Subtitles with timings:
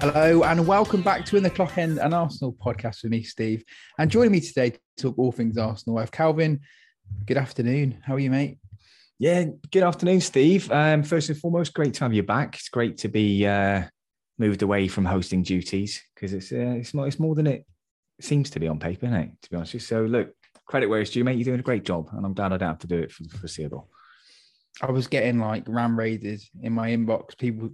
[0.00, 3.62] Hello and welcome back to In the Clock End, an Arsenal podcast with me, Steve.
[3.98, 6.60] And joining me today to talk all things Arsenal, I have Calvin.
[7.26, 7.98] Good afternoon.
[8.02, 8.56] How are you, mate?
[9.18, 10.72] Yeah, good afternoon, Steve.
[10.72, 12.54] Um, first and foremost, great to have you back.
[12.54, 13.82] It's great to be uh,
[14.38, 17.66] moved away from hosting duties because it's uh, it's more it's more than it
[18.22, 19.30] seems to be on paper, isn't it?
[19.42, 19.86] To be honest.
[19.86, 20.32] So look,
[20.64, 21.36] credit where it's due, mate.
[21.36, 23.24] You're doing a great job, and I'm glad I don't have to do it for
[23.24, 23.90] the foreseeable.
[24.80, 27.68] I was getting like ram raided in my inbox, people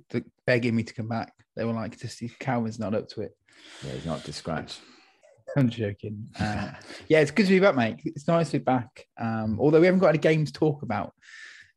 [0.45, 1.33] begging me to come back.
[1.57, 3.37] They were like, "To see Calvin's not up to it."
[3.85, 4.79] Yeah, he's not to scratch.
[5.57, 6.29] I'm joking.
[6.39, 6.73] Uh,
[7.09, 8.01] yeah, it's good to be back, mate.
[8.05, 9.07] It's nice to be back.
[9.19, 11.15] Um, although we haven't got any games to talk about,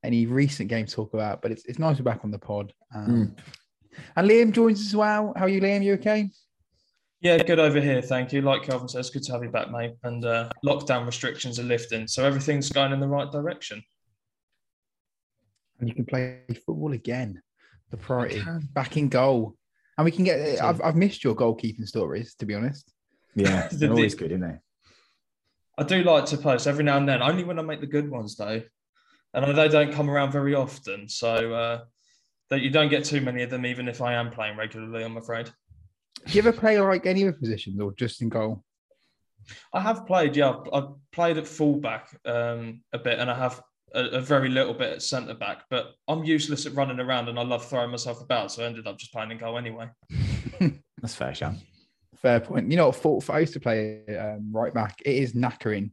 [0.03, 2.39] any recent games to talk about, but it's, it's nice to be back on the
[2.39, 2.73] pod.
[2.93, 3.39] Um, mm.
[4.15, 5.33] And Liam joins us as well.
[5.35, 5.83] How are you, Liam?
[5.83, 6.29] You okay?
[7.21, 8.01] Yeah, good over here.
[8.01, 8.41] Thank you.
[8.41, 9.95] Like Calvin says, good to have you back, mate.
[10.03, 13.83] And uh, lockdown restrictions are lifting, so everything's going in the right direction.
[15.79, 17.41] And you can play football again.
[17.91, 18.43] The priority
[18.73, 19.55] back in goal,
[19.99, 20.61] and we can get.
[20.61, 22.93] I've, I've missed your goalkeeping stories, to be honest.
[23.35, 24.57] Yeah, they're always good, isn't they?
[25.77, 28.09] I do like to post every now and then, only when I make the good
[28.09, 28.61] ones, though.
[29.33, 31.81] And they don't come around very often, so uh,
[32.49, 35.03] that you don't get too many of them, even if I am playing regularly.
[35.03, 35.51] I'm afraid.
[36.25, 38.63] Do you ever play like any other positions or just in goal?
[39.73, 40.53] I have played, yeah.
[40.71, 43.61] I've played at fullback um, a bit, and I have
[43.93, 45.63] a, a very little bit at centre back.
[45.69, 48.87] But I'm useless at running around, and I love throwing myself about, so I ended
[48.87, 49.89] up just playing in goal anyway.
[51.01, 51.57] That's fair, Sean.
[52.15, 52.69] Fair point.
[52.69, 55.01] You know, for, I used to play um, right back.
[55.05, 55.91] It is knackering.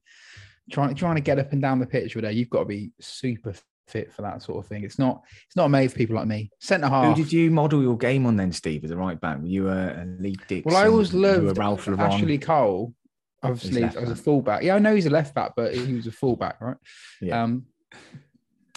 [0.70, 2.90] Trying trying to get up and down the pitch with there, you've got to be
[3.00, 3.54] super
[3.86, 4.82] fit for that sort of thing.
[4.82, 6.50] It's not it's not made for people like me.
[6.60, 7.16] Centre half.
[7.16, 9.38] Who did you model your game on then, Steve, as a right back?
[9.38, 10.72] Were you a, a Lee Dixon?
[10.72, 12.94] Well, I always loved Ralph Ashley Cole.
[13.42, 14.62] Obviously, as a fullback.
[14.62, 16.76] Yeah, I know he's a left back, but he was a fullback, right?
[17.20, 17.42] Yeah.
[17.42, 17.66] Um,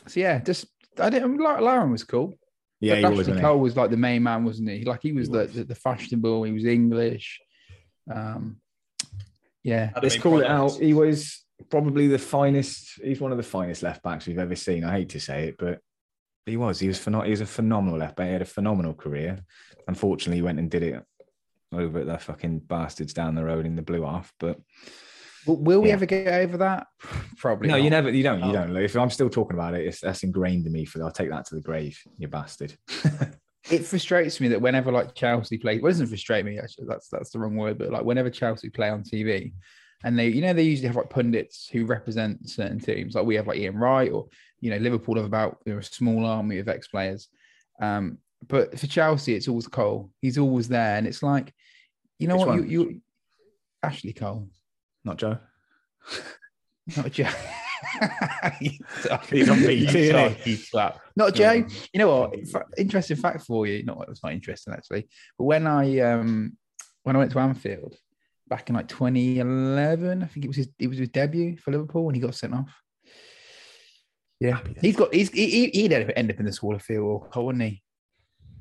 [0.08, 0.68] so yeah, just
[1.00, 1.38] I didn't.
[1.38, 2.38] Lauren was cool.
[2.80, 4.86] Yeah, but Ashley Cole was like the main man, wasn't he?
[4.86, 5.52] Like he was, he was.
[5.52, 6.44] The, the, the fashionable.
[6.44, 7.40] He was English.
[8.14, 8.58] Um,
[9.64, 10.78] yeah, let's call it out.
[10.78, 13.02] He was probably the finest.
[13.04, 14.84] He's one of the finest left backs we've ever seen.
[14.84, 15.80] I hate to say it, but
[16.46, 16.80] he was.
[16.80, 17.00] He was.
[17.00, 18.28] Phen- he was a phenomenal left back.
[18.28, 19.40] He had a phenomenal career.
[19.88, 21.04] Unfortunately, he went and did it
[21.74, 24.32] over at the fucking bastards down the road in the blue half.
[24.40, 24.60] But
[25.46, 25.94] will we yeah.
[25.94, 26.88] ever get over that?
[27.38, 27.68] Probably.
[27.68, 27.84] No, not.
[27.84, 28.10] you never.
[28.10, 28.40] You don't.
[28.40, 28.54] You oh.
[28.54, 28.78] don't.
[28.78, 30.86] If I'm still talking about it, it's that's ingrained in me.
[30.86, 32.00] For I'll take that to the grave.
[32.18, 32.76] You bastard.
[33.70, 36.60] it frustrates me that whenever like Chelsea play, well, it doesn't frustrate me.
[36.60, 37.78] Actually, that's that's the wrong word.
[37.78, 39.54] But like whenever Chelsea play on TV,
[40.04, 43.16] and they, you know, they usually have like pundits who represent certain teams.
[43.16, 44.28] Like we have like Ian Wright, or
[44.62, 47.28] you know, Liverpool have about you know, a small army of ex players.
[47.82, 48.18] Um,
[48.48, 50.12] but for Chelsea, it's always Cole.
[50.22, 51.54] He's always there, and it's like,
[52.18, 53.02] you know Which what, you, you
[53.84, 54.48] Ashley Cole,
[55.04, 55.38] not Joe,
[56.98, 57.30] not Joe.
[58.60, 60.34] He's on BT.
[60.44, 60.74] He's
[61.16, 61.52] Not Joe.
[61.94, 62.36] You know what?
[62.78, 63.84] Interesting fact for you.
[63.84, 65.08] Not it's not interesting actually.
[65.38, 66.58] But when I um
[67.04, 67.96] when I went to Anfield
[68.48, 72.06] back in like 2011, I think it was his it was his debut for Liverpool
[72.06, 72.74] when he got sent off.
[74.40, 77.84] Yeah, he's got he's he, he'd end up in the Hall of Fame, wouldn't he?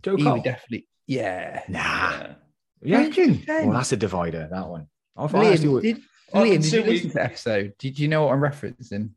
[0.03, 0.41] Joe he Cole.
[0.41, 0.89] definitely.
[1.07, 1.63] Yeah.
[1.69, 2.35] Nah.
[2.83, 3.09] Yeah.
[3.49, 4.49] Well, that's a divider.
[4.51, 4.87] That one.
[5.17, 6.01] I Liam, did,
[6.35, 7.75] Liam, did you listen to the episode?
[7.79, 9.11] Did you know what I'm referencing?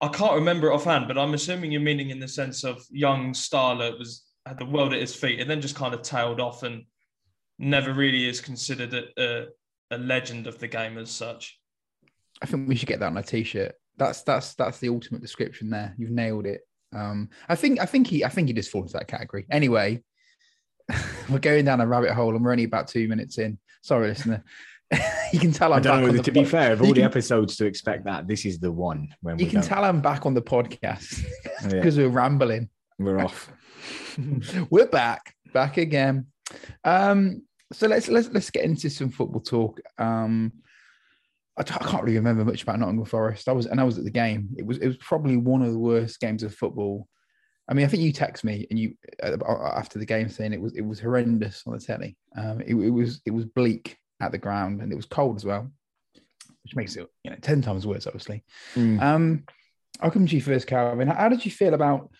[0.00, 3.32] I can't remember it offhand, but I'm assuming you're meaning in the sense of young
[3.32, 6.62] Starlet was had the world at his feet and then just kind of tailed off
[6.62, 6.84] and
[7.58, 9.46] never really is considered a, a,
[9.90, 11.58] a legend of the game as such.
[12.42, 13.74] I think we should get that on a t-shirt.
[13.96, 15.94] That's that's that's the ultimate description there.
[15.96, 16.62] You've nailed it.
[16.92, 19.46] Um, I think I think he I think he just falls into that category.
[19.50, 20.02] Anyway,
[21.30, 23.58] we're going down a rabbit hole and we're only about two minutes in.
[23.82, 24.44] Sorry, listener.
[25.32, 27.66] you can tell I'm I don't know, to be fair, of all the episodes to
[27.66, 29.08] expect that, this is the one.
[29.20, 29.64] When you can don't.
[29.64, 31.24] tell I'm back on the podcast
[31.62, 32.04] because yeah.
[32.04, 32.68] we're rambling.
[32.98, 33.50] We're off.
[34.70, 36.26] we're back, back again.
[36.84, 39.80] Um, so let's let's let's get into some football talk.
[39.98, 40.52] Um,
[41.56, 43.48] I t- I can't really remember much about Nottingham Forest.
[43.48, 44.50] I was and I was at the game.
[44.56, 47.08] It was it was probably one of the worst games of football.
[47.68, 49.36] I mean, I think you text me and you uh,
[49.74, 52.16] after the game saying it was it was horrendous on the telly.
[52.36, 55.44] Um, it, it was it was bleak at the ground, and it was cold as
[55.44, 55.70] well,
[56.62, 58.44] which makes it you know ten times worse, obviously.
[58.74, 59.00] Mm.
[59.02, 59.44] Um,
[60.00, 61.08] I'll come to you first, Calvin.
[61.08, 62.10] How, how did you feel about?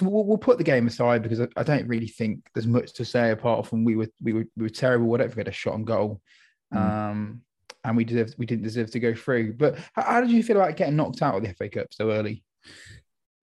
[0.00, 3.04] We'll, we'll, put the game aside because I, I, don't really think there's much to
[3.04, 5.06] say apart from we were we were we were terrible.
[5.06, 6.20] Whatever, we had a shot on goal,
[6.72, 6.78] mm.
[6.78, 7.40] um,
[7.82, 9.54] and we deserved we didn't deserve to go through.
[9.54, 12.12] But how, how did you feel about getting knocked out of the FA Cup so
[12.12, 12.44] early?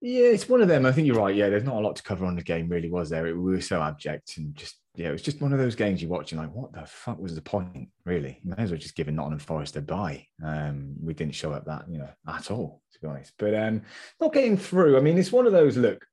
[0.00, 0.86] Yeah, it's one of them.
[0.86, 1.34] I think you're right.
[1.34, 3.24] Yeah, there's not a lot to cover on the game, really, was there?
[3.24, 6.08] we were so abject and just yeah, it was just one of those games you
[6.08, 7.88] watch and like, what the fuck was the point?
[8.04, 10.26] Really, you may as well just give Nottingham Forest a bye.
[10.44, 13.32] Um, we didn't show up that you know at all, to be honest.
[13.38, 13.82] But um,
[14.20, 14.96] not getting through.
[14.96, 15.76] I mean, it's one of those.
[15.76, 16.04] Look,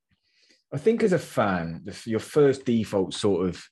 [0.72, 3.62] I think as a fan, your first default sort of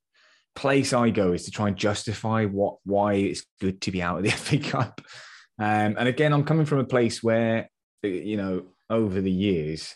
[0.56, 4.18] place I go is to try and justify what why it's good to be out
[4.18, 5.00] of the FA Cup.
[5.58, 7.68] Um, and again, I'm coming from a place where
[8.02, 9.94] you know over the years,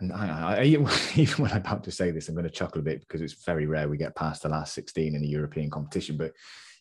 [0.00, 0.62] and I,
[1.16, 3.44] even when I'm about to say this, I'm going to chuckle a bit because it's
[3.44, 6.16] very rare we get past the last 16 in a European competition.
[6.16, 6.32] But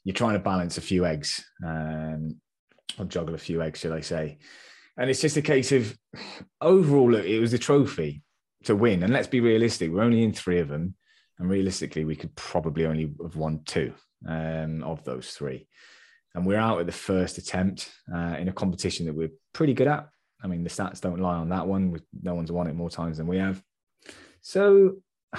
[0.04, 2.36] you're trying to balance a few eggs, um,
[2.98, 4.38] or juggle a few eggs, should I say?
[4.98, 5.98] And it's just a case of
[6.62, 8.24] overall, look, it was a trophy
[8.64, 9.04] to win.
[9.04, 10.96] And let's be realistic, we're only in three of them.
[11.40, 13.94] And realistically, we could probably only have won two
[14.28, 15.68] um, of those three.
[16.34, 19.88] And we're out at the first attempt uh, in a competition that we're pretty good
[19.88, 20.08] at.
[20.42, 22.00] I mean, the stats don't lie on that one.
[22.22, 23.62] No one's won it more times than we have.
[24.42, 24.98] So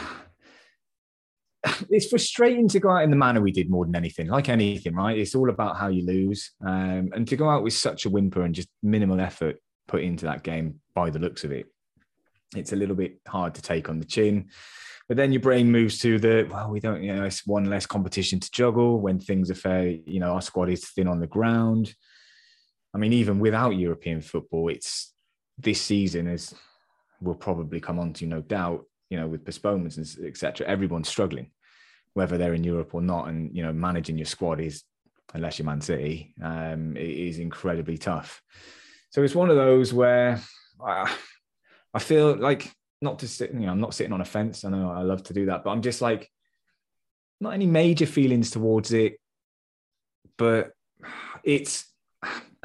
[1.91, 4.29] it's frustrating to go out in the manner we did more than anything.
[4.29, 5.19] Like anything, right?
[5.19, 6.53] It's all about how you lose.
[6.65, 9.57] Um, and to go out with such a whimper and just minimal effort
[9.87, 11.67] put into that game by the looks of it,
[12.57, 14.49] it's a little bit hard to take on the chin.
[15.09, 17.87] But then your brain moves to the well, we don't, you know, it's one less
[17.87, 19.89] competition to juggle when things are fair.
[19.89, 21.95] You know, our squad is thin on the ground.
[22.95, 25.13] I mean, even without European football, it's
[25.59, 26.55] this season as
[27.21, 28.85] we'll probably come on to no doubt.
[29.11, 30.67] You know, with postponements and etc.
[30.67, 31.51] Everyone's struggling,
[32.13, 34.85] whether they're in Europe or not, and you know, managing your squad is,
[35.33, 38.43] unless you're Man City, um, is incredibly tough.
[39.11, 40.41] So it's one of those where.
[40.79, 41.09] Uh,
[41.95, 42.71] I feel like
[43.01, 44.65] not to sit, you know, I'm not sitting on a fence.
[44.65, 46.31] I know I love to do that, but I'm just like,
[47.41, 49.19] not any major feelings towards it.
[50.37, 50.73] But
[51.43, 51.87] it's,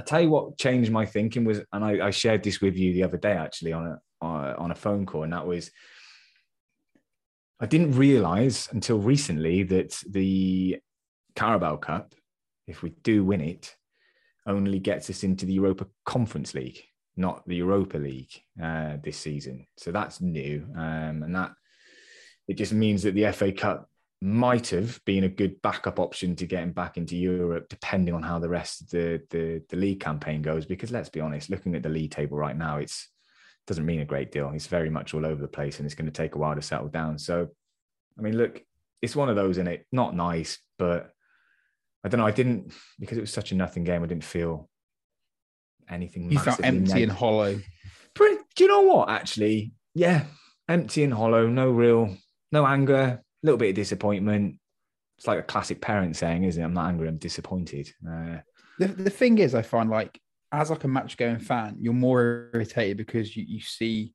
[0.04, 2.94] I tell you what changed my thinking was, and I, I shared this with you
[2.94, 5.70] the other day actually on a on a phone call, and that was,
[7.60, 10.80] I didn't realize until recently that the
[11.36, 12.16] Carabao Cup,
[12.68, 13.76] if we do win it,
[14.48, 16.84] only gets us into the Europa Conference League
[17.16, 19.68] not the Europa League uh, this season.
[19.78, 21.52] So that's new, um, and that
[22.48, 23.90] it just means that the FA Cup
[24.24, 28.40] might have been a good backup option to getting back into Europe, depending on how
[28.40, 30.66] the rest of the, the the league campaign goes.
[30.66, 33.10] Because let's be honest, looking at the league table right now, it's
[33.68, 34.50] doesn't mean a great deal.
[34.54, 36.62] It's very much all over the place, and it's going to take a while to
[36.62, 37.20] settle down.
[37.20, 37.50] So,
[38.18, 38.64] I mean, look,
[39.02, 39.86] it's one of those in it.
[39.92, 41.12] Not nice, but
[42.04, 42.28] I don't know.
[42.28, 44.04] I didn't because it was such a nothing game.
[44.04, 44.70] I didn't feel
[45.90, 46.32] anything.
[46.32, 47.10] You felt empty negative.
[47.10, 47.60] and hollow.
[48.14, 49.10] Pretty, do you know what?
[49.10, 50.26] Actually, yeah,
[50.70, 51.48] empty and hollow.
[51.48, 52.16] No real,
[52.54, 53.22] no anger.
[53.44, 54.60] A little bit of disappointment.
[55.18, 56.66] It's like a classic parent saying, isn't it?
[56.66, 57.08] I'm not angry.
[57.08, 57.92] I'm disappointed.
[58.08, 58.38] Uh,
[58.80, 60.20] the the thing is, I find like
[60.52, 64.14] as like a match going fan, you're more irritated because you, you see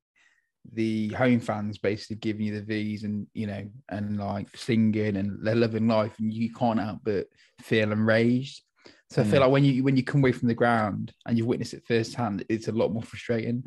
[0.72, 5.38] the home fans basically giving you the V's and you know and like singing and
[5.42, 7.26] they're living life and you can't help but
[7.60, 8.62] feel enraged.
[9.10, 9.42] So I feel mm.
[9.42, 12.44] like when you when you come away from the ground and you've witnessed it firsthand,
[12.48, 13.64] it's a lot more frustrating.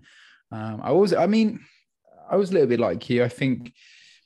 [0.51, 1.61] Um, I was, I mean,
[2.29, 3.23] I was a little bit like you.
[3.23, 3.73] I think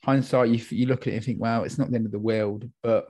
[0.06, 2.20] hindsight, you you look at it and think, wow, it's not the end of the
[2.20, 2.70] world.
[2.84, 3.08] But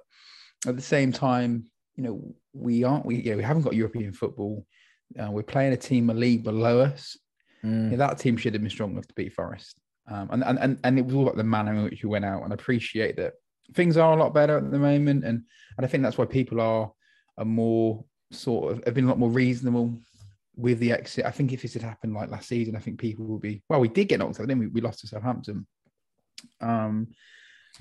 [0.66, 1.66] at the same time,
[1.96, 3.06] you know, we aren't.
[3.06, 4.66] We yeah, we haven't got European football.
[5.20, 7.18] Uh, we're playing a team a league below us.
[7.64, 7.92] Mm.
[7.92, 9.78] Yeah, that team should have been strong enough to beat Forest.
[10.10, 12.26] Um, and, and and and it was all about the manner in which we went
[12.26, 12.44] out.
[12.44, 13.34] And I appreciate that
[13.74, 15.44] things are a lot better at the moment, and
[15.78, 16.92] and I think that's why people are
[17.38, 20.00] are more sort of have been a lot more reasonable
[20.56, 21.26] with the exit.
[21.26, 23.82] I think if this had happened like last season, I think people would be well.
[23.82, 25.68] We did get knocked out, then we, we lost to Southampton.
[26.62, 27.08] Um,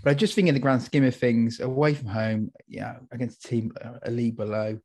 [0.02, 3.44] but I just think in the grand scheme of things, away from home, yeah, against
[3.44, 4.78] a team a league below,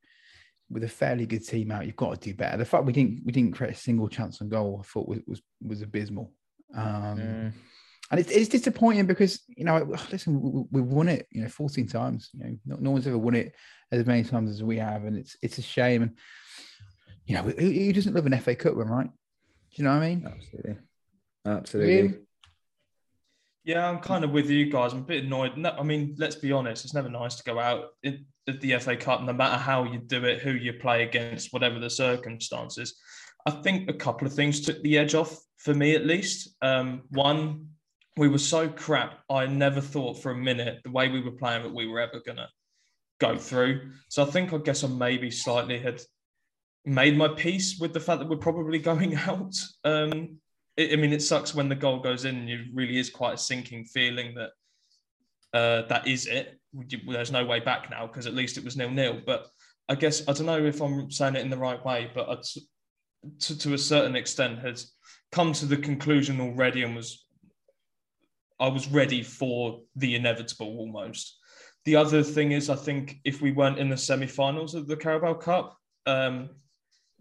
[0.69, 2.57] with a fairly good team out, you've got to do better.
[2.57, 5.19] The fact we didn't we didn't create a single chance on goal, I thought was
[5.25, 6.31] was, was abysmal.
[6.75, 6.83] Um,
[7.17, 7.53] mm.
[8.11, 11.87] and it's, it's disappointing because you know listen we, we won it you know 14
[11.87, 13.55] times you know no, no, one's ever won it
[13.91, 16.03] as many times as we have and it's it's a shame.
[16.03, 16.17] And
[17.25, 19.07] you know who, who doesn't love an FA Cup win right?
[19.07, 19.11] Do
[19.75, 20.27] you know what I mean?
[20.27, 20.77] Absolutely.
[21.45, 22.19] Absolutely
[23.69, 26.35] yeah I'm kind of with you guys I'm a bit annoyed no, I mean let's
[26.35, 29.83] be honest it's never nice to go out at the FA Cup no matter how
[29.83, 32.99] you do it who you play against whatever the circumstances
[33.45, 37.03] I think a couple of things took the edge off for me at least um,
[37.09, 37.67] one
[38.19, 39.19] we were so crap.
[39.29, 42.19] I never thought for a minute the way we were playing that we were ever
[42.25, 42.49] gonna
[43.21, 43.91] go through.
[44.09, 46.01] So I think I guess I maybe slightly had
[46.83, 49.55] made my peace with the fact that we're probably going out.
[49.85, 50.39] Um,
[50.79, 53.33] it, I mean, it sucks when the goal goes in, and it really is quite
[53.33, 54.51] a sinking feeling that
[55.53, 56.59] uh, that is it.
[57.05, 59.21] There's no way back now because at least it was nil nil.
[59.25, 59.47] But
[59.89, 62.37] I guess I don't know if I'm saying it in the right way, but I,
[63.39, 64.93] to, to a certain extent has
[65.31, 67.25] come to the conclusion already and was
[68.59, 71.37] I was ready for the inevitable almost.
[71.85, 75.35] The other thing is, I think if we weren't in the semi-finals of the Carabao
[75.35, 76.49] Cup, um,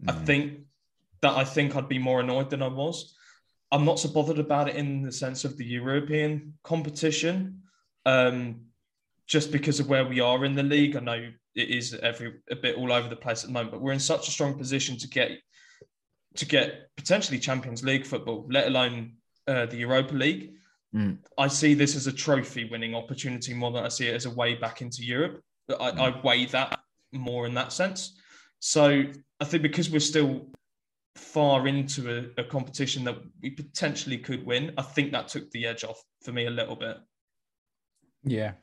[0.03, 0.09] mm.
[0.09, 0.59] I think
[1.21, 3.15] that I think I'd be more annoyed than I was.
[3.71, 7.61] I'm not so bothered about it in the sense of the European competition.
[8.05, 8.61] Um,
[9.29, 10.95] just because of where we are in the league.
[10.97, 13.81] I know it is every a bit all over the place at the moment, but
[13.81, 15.31] we're in such a strong position to get
[16.35, 19.13] to get potentially Champions League football, let alone
[19.47, 20.53] uh, the Europa League.
[20.95, 21.19] Mm.
[21.37, 24.31] I see this as a trophy winning opportunity more than I see it as a
[24.31, 25.41] way back into Europe.
[25.79, 26.79] I, I weigh that
[27.11, 28.17] more in that sense.
[28.59, 29.03] So
[29.39, 30.47] I think because we're still
[31.19, 35.65] far into a, a competition that we potentially could win, I think that took the
[35.65, 36.97] edge off for me a little bit.
[38.23, 38.53] Yeah.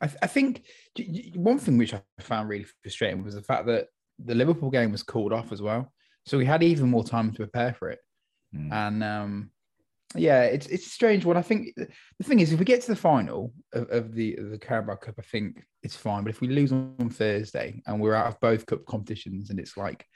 [0.00, 0.64] I, th- I think
[0.98, 3.88] y- y- one thing which I found really frustrating was the fact that
[4.18, 5.92] the Liverpool game was called off as well.
[6.26, 7.98] So we had even more time to prepare for it.
[8.54, 8.72] Mm.
[8.72, 9.50] And um,
[10.16, 11.36] yeah, it's it's a strange one.
[11.36, 14.50] I think the thing is, if we get to the final of, of the of
[14.50, 16.22] the Carabao Cup, I think it's fine.
[16.22, 19.76] But if we lose on Thursday and we're out of both cup competitions, and it's
[19.76, 20.06] like,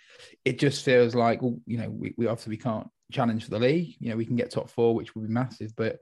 [0.45, 3.59] it just feels like, well, you know, we, we obviously we can't challenge for the
[3.59, 3.97] league.
[3.99, 5.99] You know, we can get top four, which would be massive, but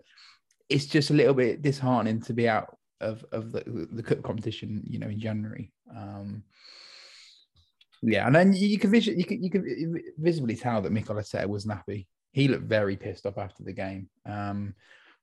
[0.69, 4.83] it's just a little bit disheartening to be out of of the, the cup competition.
[4.85, 5.73] You know, in January.
[5.97, 6.43] Um,
[8.03, 11.47] yeah, and then you, can visually, you can you can visibly tell that Mikel Arteta
[11.47, 12.07] was happy.
[12.37, 14.11] He looked very pissed off after the game.
[14.27, 14.75] Um,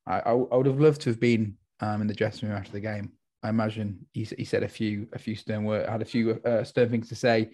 [0.04, 2.72] I, I, I would have loved to have been um, in the dressing room after
[2.72, 3.12] the game.
[3.40, 6.64] I imagine he, he said a few a few stern words, had a few uh,
[6.64, 7.50] stern things to say.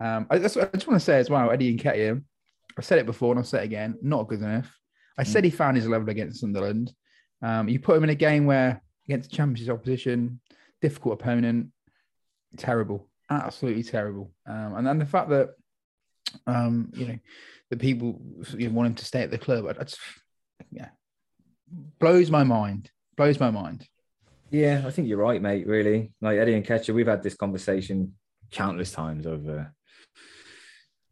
[0.00, 1.50] Um, I, that's what I just want to say as well.
[1.50, 2.24] Eddie Nketiah,
[2.78, 3.98] I said it before and I'll say it again.
[4.00, 4.74] Not good enough.
[5.18, 6.90] I said he found his level against Sunderland.
[7.42, 10.40] Um, you put him in a game where against Championship opposition,
[10.80, 11.66] difficult opponent,
[12.56, 14.32] terrible, absolutely terrible.
[14.46, 15.50] Um, and then the fact that
[16.46, 17.18] um, you know
[17.70, 18.20] the people
[18.56, 19.98] you know, want him to stay at the club, I, I just
[20.70, 20.88] yeah,
[21.98, 22.90] blows my mind.
[23.16, 23.86] Blows my mind.
[24.50, 25.66] Yeah, I think you're right, mate.
[25.66, 28.14] Really, like Eddie Nketiah, we've had this conversation
[28.50, 29.72] countless times over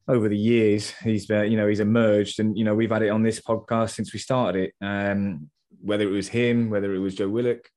[0.08, 0.90] over the years.
[1.02, 3.90] He's uh, you know he's emerged, and you know we've had it on this podcast
[3.90, 4.74] since we started it.
[4.84, 5.50] Um,
[5.82, 7.68] whether it was him, whether it was Joe Willock,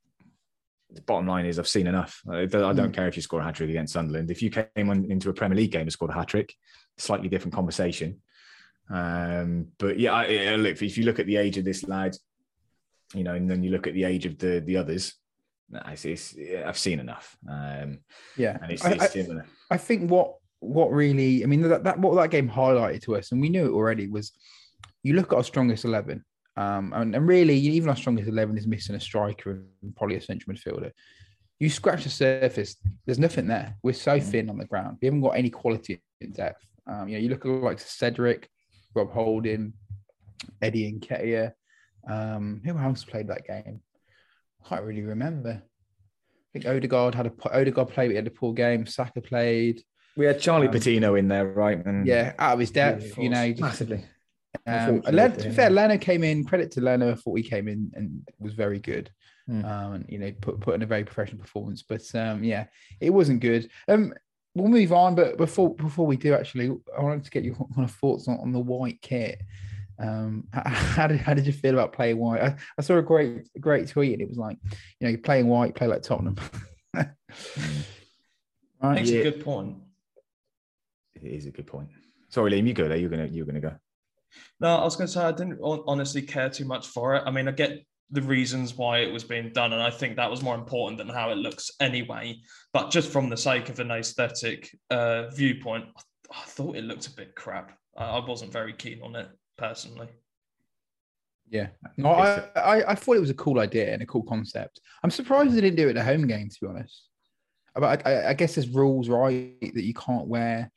[0.92, 2.22] the bottom line is I've seen enough.
[2.30, 2.94] I I don't Mm.
[2.94, 4.32] care if you score a hat trick against Sunderland.
[4.32, 6.54] If you came on, into a Premier League game and scored a hat trick,
[6.98, 8.22] slightly different conversation.
[8.90, 12.16] Um, but yeah, I, I- look if you look at the age of this lad,
[13.14, 15.14] you know, and then you look at the age of the the others.
[15.88, 16.36] It's, it's,
[16.68, 18.00] I've seen enough, um,
[18.38, 19.46] Yeah, and it's, I- it's I- similar.
[19.72, 23.32] I think what what really, I mean, that, that what that game highlighted to us,
[23.32, 24.34] and we knew it already, was
[25.02, 26.24] you look at our strongest eleven,
[26.58, 30.22] um, and, and really even our strongest eleven is missing a striker and probably a
[30.22, 30.92] central midfielder.
[31.60, 33.76] You scratch the surface, there's nothing there.
[33.82, 34.24] We're so Mm.
[34.24, 34.98] thin on the ground.
[35.02, 36.64] We haven't got any quality in depth.
[36.88, 38.50] Um, you know, you look at like Cedric,
[38.94, 39.74] Rob Holding,
[40.62, 41.54] Eddie Nketiah.
[42.08, 43.82] Um, who else played that game?
[44.64, 45.62] I can't really remember.
[45.62, 48.86] I think Odegaard had a Odegaard played, but he had a poor game.
[48.86, 49.82] Saka played.
[50.16, 51.84] We had Charlie um, Patino in there, right?
[51.84, 53.50] And Yeah, out of his depth, you know.
[53.50, 54.06] just- massively.
[54.68, 56.44] um, Len- to be fair, Leno came in.
[56.46, 57.12] Credit to Leno.
[57.12, 59.10] I thought he came in and was very good.
[59.48, 59.66] Hmm.
[59.66, 61.82] Um, you know, put put in a very professional performance.
[61.82, 62.66] But um, yeah,
[63.02, 63.70] it wasn't good.
[63.88, 64.14] Um,
[64.56, 65.16] we'll move on.
[65.16, 68.38] But before before we do, actually, I wanted to get your kind of thoughts on,
[68.40, 69.42] on the white kit.
[70.00, 72.42] Um, how, how did how did you feel about playing white?
[72.42, 75.48] I, I saw a great great tweet, and it was like, you know, you're playing
[75.48, 76.36] white, play like Tottenham.
[76.94, 77.08] right?
[78.82, 79.20] Makes Yeah.
[79.20, 79.78] a good point.
[81.16, 81.90] It is a good point.
[82.30, 82.98] Sorry, Liam, you go there.
[82.98, 83.76] You're gonna you're gonna go.
[84.60, 87.24] No, I was going to say I didn't honestly care too much for it.
[87.26, 90.30] I mean, I get the reasons why it was being done, and I think that
[90.30, 92.38] was more important than how it looks anyway.
[92.72, 96.02] But just from the sake of an aesthetic uh, viewpoint, I,
[96.42, 97.78] I thought it looked a bit crap.
[97.98, 100.10] I, I wasn't very keen on it personally.
[101.50, 101.68] Yeah,
[101.98, 104.80] no, I, I I thought it was a cool idea and a cool concept.
[105.04, 107.10] I'm surprised they didn't do it at a home game, to be honest.
[107.76, 110.72] But I, I, I guess there's rules, right, that you can't wear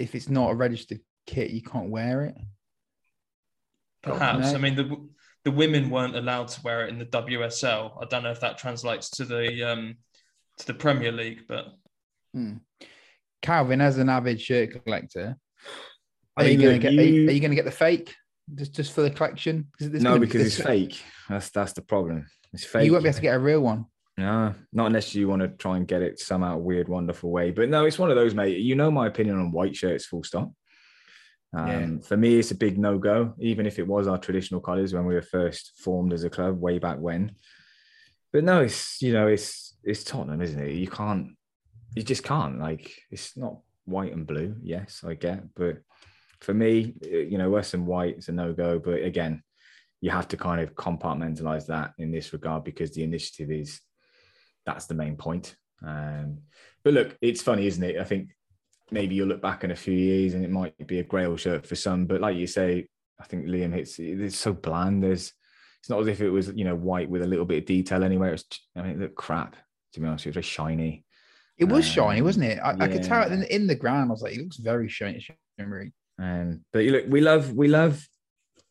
[0.00, 2.34] if it's not a registered kit, you can't wear it.
[4.02, 4.54] Perhaps.
[4.54, 5.08] I mean, the
[5.44, 7.92] the women weren't allowed to wear it in the WSL.
[8.02, 9.96] I don't know if that translates to the um,
[10.58, 11.66] to the Premier League, but
[12.34, 12.56] Hmm.
[13.42, 15.36] Calvin, as an avid shirt collector,
[16.36, 17.00] are you going to look, get?
[17.00, 18.14] Are you, you- going to get the fake
[18.54, 19.68] just just for the collection?
[19.78, 21.02] there's no, gonna be- because it's there's- fake.
[21.28, 22.26] That's that's the problem.
[22.52, 22.84] It's fake.
[22.84, 23.86] You won't be able to get a real one.
[24.18, 27.52] No, not unless you want to try and get it somehow weird, wonderful way.
[27.52, 28.58] But no, it's one of those, mate.
[28.58, 30.52] You know my opinion on white shirts, full stop.
[31.52, 32.06] Um, Yeah.
[32.06, 35.04] For me, it's a big no go, even if it was our traditional colours when
[35.04, 37.32] we were first formed as a club way back when.
[38.32, 40.74] But no, it's you know, it's it's Tottenham, isn't it?
[40.74, 41.36] You can't,
[41.96, 42.60] you just can't.
[42.60, 44.56] Like, it's not white and blue.
[44.62, 45.78] Yes, I get, but
[46.40, 48.78] for me, you know, us and white is a no go.
[48.78, 49.42] But again,
[50.00, 53.80] you have to kind of compartmentalize that in this regard because the initiative is
[54.64, 55.56] that's the main point.
[55.84, 56.38] Um,
[56.84, 57.98] but look, it's funny, isn't it?
[57.98, 58.30] I think
[58.90, 61.66] maybe you'll look back in a few years and it might be a Grail shirt
[61.66, 62.88] for some, but like you say,
[63.20, 65.02] I think Liam hits it's so bland.
[65.02, 65.32] There's
[65.80, 68.04] it's not as if it was you know white with a little bit of detail
[68.04, 68.34] anywhere.
[68.34, 68.44] It's
[68.76, 69.56] I mean, it looked crap.
[69.94, 71.04] To be honest, it was very shiny.
[71.58, 72.58] It was Um, shiny, wasn't it?
[72.58, 74.10] I, I could tell it in, in the ground.
[74.10, 75.24] I was like, it looks very shiny.
[75.58, 75.92] shimmery.
[76.18, 78.06] And but you look, we love we love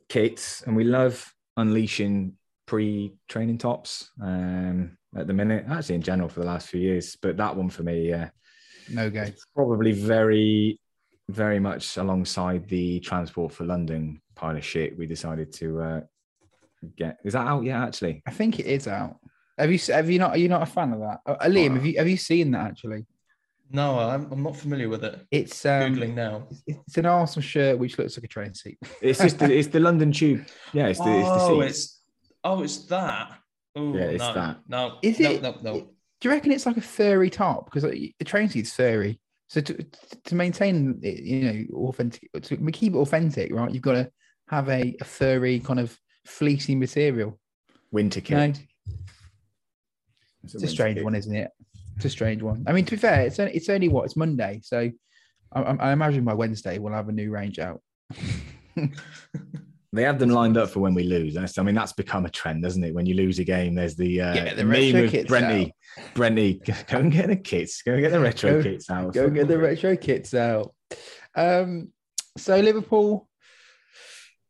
[0.08, 2.34] kits and we love unleashing
[2.66, 5.66] pre-training tops um, at the minute.
[5.70, 8.30] Actually, in general for the last few years, but that one for me, yeah,
[8.92, 9.22] No go.
[9.22, 10.80] it's probably very,
[11.28, 14.98] very much alongside the Transport for London pile of shit.
[14.98, 16.02] We decided to uh,
[16.96, 17.18] get.
[17.24, 17.78] Is that out yet?
[17.82, 19.18] Actually, I think it is out.
[19.58, 20.32] Have you s- have you not?
[20.32, 21.20] Are you not a fan of that?
[21.26, 23.06] Uh, Liam, have you have you seen that actually?
[23.72, 25.20] No, I'm, I'm not familiar with it.
[25.30, 26.48] It's um, Googling now.
[26.66, 28.80] it's an Arsenal shirt which looks like a train seat.
[29.02, 30.48] it's just the, it's the London Tube.
[30.74, 31.70] Yeah, it's the, it's the oh, seats.
[31.76, 32.02] it's
[32.44, 33.38] oh, it's that.
[33.76, 34.58] Oh, Yeah, it's no, that.
[34.68, 35.90] No, Is no, it- No, no,
[36.22, 37.66] Do you reckon it's like a furry top?
[37.66, 39.20] Because like, uh, the train seat's furry.
[39.48, 39.86] So to,
[40.26, 43.72] to maintain it, you know, authentic, to keep it authentic, right?
[43.72, 44.12] You've got to
[44.50, 47.40] have a, a furry kind of fleecy material.
[47.92, 48.38] winter kit.
[48.38, 48.54] No,
[50.44, 51.04] It's it's a strange kit.
[51.06, 51.50] one, isn't it?
[51.96, 52.64] It's a strange one.
[52.68, 54.90] I mean, to be fair, it's only, it's only what it's Monday, so
[55.54, 57.82] I I imagine by Wednesday we'll have a new range out.
[59.92, 61.34] They have them lined up for when we lose.
[61.34, 62.94] That's, I mean, that's become a trend, doesn't it?
[62.94, 65.72] When you lose a game, there's the uh, Get the meme of kits Brenty.
[66.14, 67.82] Brenty, go and get the kits.
[67.82, 69.14] Go and get the retro Go- kits out.
[69.14, 70.76] Go get the retro kits out.
[71.36, 71.92] Um,
[72.38, 73.28] so Liverpool,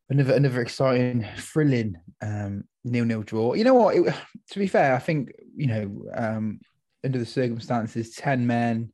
[0.09, 3.53] another another exciting, thrilling um, nil-nil draw.
[3.53, 3.95] You know what?
[3.95, 4.13] It,
[4.51, 6.59] to be fair, I think you know um,
[7.05, 8.91] under the circumstances, ten men,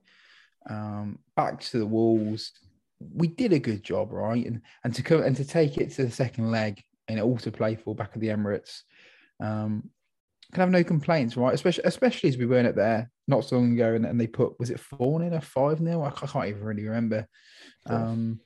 [0.70, 2.52] um, back to the walls.
[3.00, 4.46] We did a good job, right?
[4.46, 7.52] And and to come and to take it to the second leg and all to
[7.52, 8.82] play for back of the Emirates.
[9.40, 9.90] Um,
[10.54, 11.54] can have no complaints, right?
[11.54, 14.60] Especially especially as we weren't up there not so long ago, and, and they put
[14.60, 16.04] was it four nil or five nil?
[16.04, 17.28] I, I can't even really remember.
[17.88, 18.40] Um,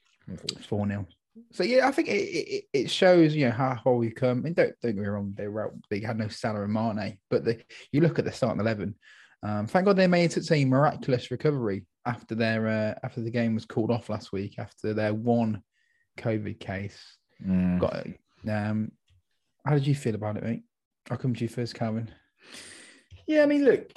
[0.67, 1.07] four 0
[1.51, 4.45] So yeah, I think it, it, it shows you know how far we've come.
[4.45, 7.17] And don't don't get me wrong, they were out, they had no Salah and Mane,
[7.29, 8.95] but the, you look at the starting eleven.
[9.41, 13.53] Um, thank God they made such a miraculous recovery after their uh, after the game
[13.53, 15.63] was called off last week after their one
[16.17, 16.99] COVID case.
[17.45, 17.79] Mm.
[17.79, 18.07] Got
[18.47, 18.91] um,
[19.65, 20.63] how did you feel about it, mate?
[21.09, 22.09] I'll come to you first, Calvin.
[23.27, 23.91] Yeah, I mean, look,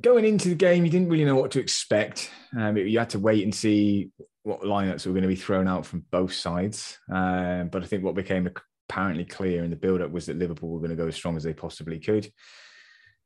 [0.00, 2.30] going into the game, you didn't really know what to expect.
[2.56, 4.10] Um, you had to wait and see
[4.42, 6.98] what lineups were going to be thrown out from both sides.
[7.10, 8.48] Um, but I think what became
[8.88, 11.42] apparently clear in the build-up was that Liverpool were going to go as strong as
[11.42, 12.30] they possibly could.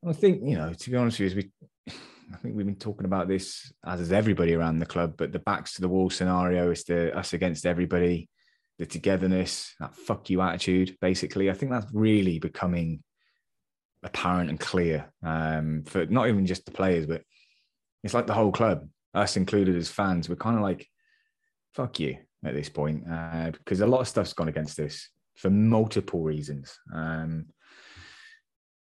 [0.07, 1.95] I think, you know, to be honest with you, as we,
[2.33, 5.39] I think we've been talking about this as is everybody around the club, but the
[5.41, 8.29] backs to the wall scenario is the us against everybody,
[8.79, 10.97] the togetherness, that fuck you attitude.
[11.01, 13.03] Basically, I think that's really becoming
[14.03, 17.23] apparent and clear um, for not even just the players, but
[18.03, 20.29] it's like the whole club, us included as fans.
[20.29, 20.87] We're kind of like,
[21.75, 25.51] fuck you at this point uh, because a lot of stuff's gone against us for
[25.51, 26.79] multiple reasons.
[26.95, 27.47] Um,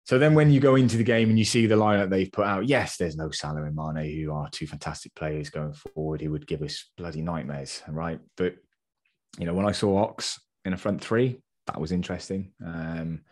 [0.06, 2.46] so then when you go into the game and you see the lineup they've put
[2.46, 6.30] out, yes, there's no Salah and Mane who are two fantastic players going forward who
[6.30, 8.20] would give us bloody nightmares, right?
[8.36, 8.54] But
[9.36, 12.52] you know, when I saw Ox in a front three, that was interesting.
[12.64, 13.22] Um,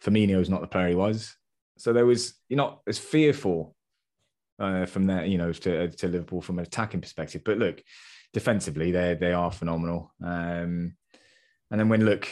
[0.00, 1.34] Firmino's not the player he was,
[1.78, 3.74] so there was you're not as fearful
[4.60, 7.42] uh, from there, you know, to to Liverpool from an attacking perspective.
[7.44, 7.82] But look,
[8.32, 10.14] defensively, they they are phenomenal.
[10.22, 10.94] Um,
[11.72, 12.28] and then when look,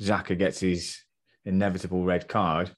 [0.00, 0.98] Xhaka gets his
[1.44, 2.74] inevitable red card.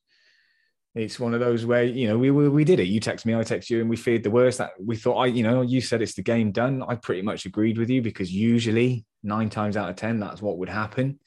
[0.99, 2.89] It's one of those where you know we, we we did it.
[2.89, 4.59] You text me, I text you, and we feared the worst.
[4.59, 6.83] That we thought I, you know, you said it's the game done.
[6.87, 10.59] I pretty much agreed with you because usually nine times out of ten that's what
[10.59, 11.21] would happen.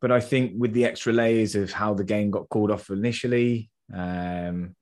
[0.00, 3.68] But I think with the extra layers of how the game got called off initially,
[3.92, 4.76] um,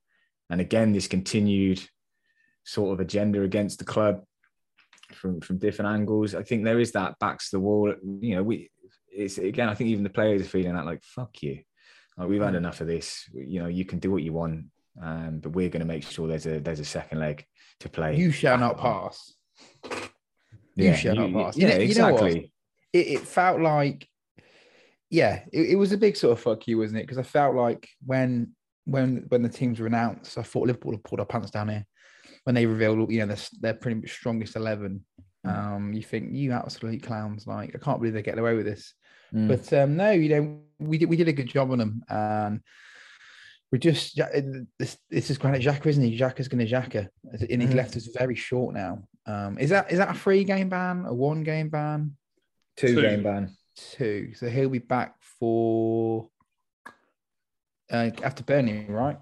[0.49, 1.81] and again this continued
[2.65, 4.21] sort of agenda against the club
[5.13, 7.95] from from different angles, I think there is that backs the wall.
[8.21, 8.69] You know, we
[9.11, 9.69] it's again.
[9.69, 11.63] I think even the players are feeling that like fuck you.
[12.17, 12.57] Like we've had Mm.
[12.57, 13.29] enough of this.
[13.33, 14.65] You know, you can do what you want,
[15.01, 17.45] um, but we're going to make sure there's a there's a second leg
[17.81, 18.15] to play.
[18.17, 18.81] You shall not on.
[18.81, 19.33] pass.
[20.75, 21.57] You shall not pass.
[21.57, 22.51] You Yeah, know- you know exactly.
[22.93, 24.07] it, it felt like
[25.09, 27.55] yeah it, it was a big sort of fuck you wasn't it because i felt
[27.55, 28.53] like when
[28.83, 31.85] when when the teams were announced i thought liverpool had pulled our pants down here
[32.43, 35.23] when they revealed you know their, their pretty much strongest 11 Mm.
[35.45, 38.93] Um you think you absolute clowns like i can't believe they're getting away with this
[39.33, 39.47] Mm.
[39.49, 42.61] but um no you know we did we did a good job on them and
[43.73, 44.15] we just
[44.79, 46.17] this this is Granit Xhaka, isn't he?
[46.17, 47.75] Xhaka's going to Xhaka, and he's Mhm.
[47.75, 49.03] left us very short now.
[49.25, 52.15] Um, is that is that a three game ban, a one game ban?
[52.77, 53.01] two, Two.
[53.01, 53.49] game ban.
[53.75, 54.31] two.
[54.35, 56.29] So he'll be back for
[57.91, 59.17] uh, after Burnley, right?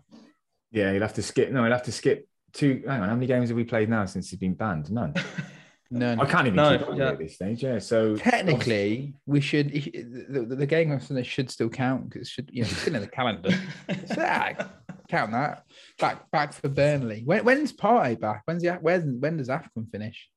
[0.72, 1.50] Yeah, he'll have to skip.
[1.52, 2.84] No, he'll have to skip two.
[2.88, 4.92] Hang on, how many games have we played now since he's been banned?
[4.92, 5.16] None.
[5.92, 7.10] No, I can't even No, keep up yeah.
[7.10, 7.64] at this stage.
[7.64, 12.28] Yeah, so technically we should the, the, the game of Sunday should still count because
[12.28, 13.52] it should you know it's in the calendar.
[14.08, 14.68] Zach,
[15.08, 15.64] count that.
[16.00, 17.22] Back back for Burnley.
[17.24, 18.42] When, when's Partey back?
[18.46, 20.28] When's the when when does African finish?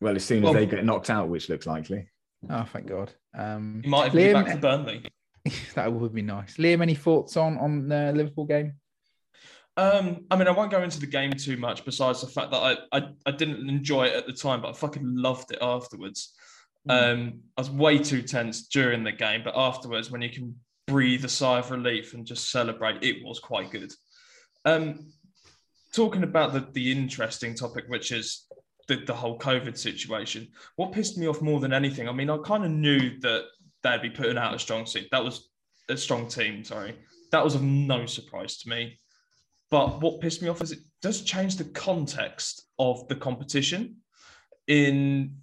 [0.00, 2.08] Well, as soon as Well- they get knocked out, which looks likely.
[2.50, 3.12] Oh, thank God.
[3.36, 5.04] Um, He might even be Liam- back for Burnley.
[5.74, 6.56] that would be nice.
[6.56, 8.74] Liam, any thoughts on on the Liverpool game?
[9.78, 11.84] Um, I mean, I won't go into the game too much.
[11.84, 12.58] Besides the fact that
[12.92, 16.34] I, I, I didn't enjoy it at the time, but I fucking loved it afterwards.
[16.88, 21.24] Um, I was way too tense during the game, but afterwards, when you can breathe
[21.24, 23.92] a sigh of relief and just celebrate, it was quite good.
[24.64, 25.12] Um,
[25.92, 28.46] talking about the the interesting topic, which is
[28.88, 30.48] the, the whole COVID situation.
[30.76, 32.08] What pissed me off more than anything?
[32.08, 33.44] I mean, I kind of knew that
[33.82, 35.04] they'd be putting out a strong team.
[35.12, 35.50] That was
[35.88, 36.64] a strong team.
[36.64, 36.96] Sorry,
[37.30, 38.98] that was of no surprise to me.
[39.70, 43.96] But what pissed me off is it does change the context of the competition
[44.66, 45.36] in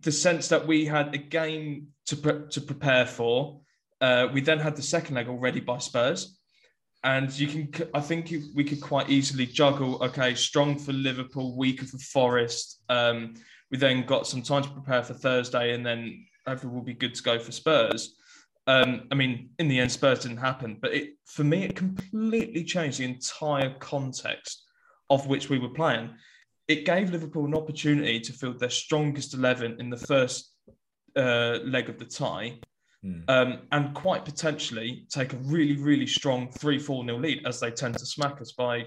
[0.00, 3.60] the sense that we had a game to, pre- to prepare for.
[4.00, 6.38] Uh, we then had the second leg already by Spurs.
[7.04, 11.84] And you can, I think we could quite easily juggle, okay, strong for Liverpool, weaker
[11.84, 12.80] for Forest.
[12.88, 13.34] Um,
[13.70, 17.14] we then got some time to prepare for Thursday, and then hopefully we'll be good
[17.14, 18.14] to go for Spurs.
[18.66, 22.64] Um, I mean, in the end, Spurs didn't happen, but it for me, it completely
[22.64, 24.64] changed the entire context
[25.10, 26.10] of which we were playing.
[26.68, 30.54] It gave Liverpool an opportunity to field their strongest 11 in the first
[31.16, 32.58] uh, leg of the tie
[33.02, 33.22] Hmm.
[33.26, 37.70] um, and quite potentially take a really, really strong 3 4 nil lead, as they
[37.70, 38.86] tend to smack us by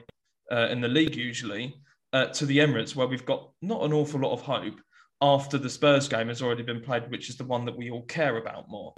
[0.52, 1.76] uh, in the league usually,
[2.14, 4.80] uh, to the Emirates, where we've got not an awful lot of hope
[5.22, 8.04] after the Spurs game has already been played, which is the one that we all
[8.04, 8.94] care about more.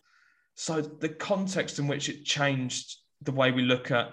[0.57, 4.11] So the context in which it changed the way we look at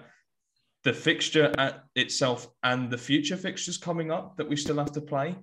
[0.83, 5.01] the fixture at itself and the future fixtures coming up that we still have to
[5.01, 5.35] play,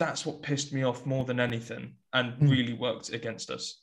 [0.00, 2.48] that's what pissed me off more than anything and Hmm.
[2.48, 3.80] really worked against us.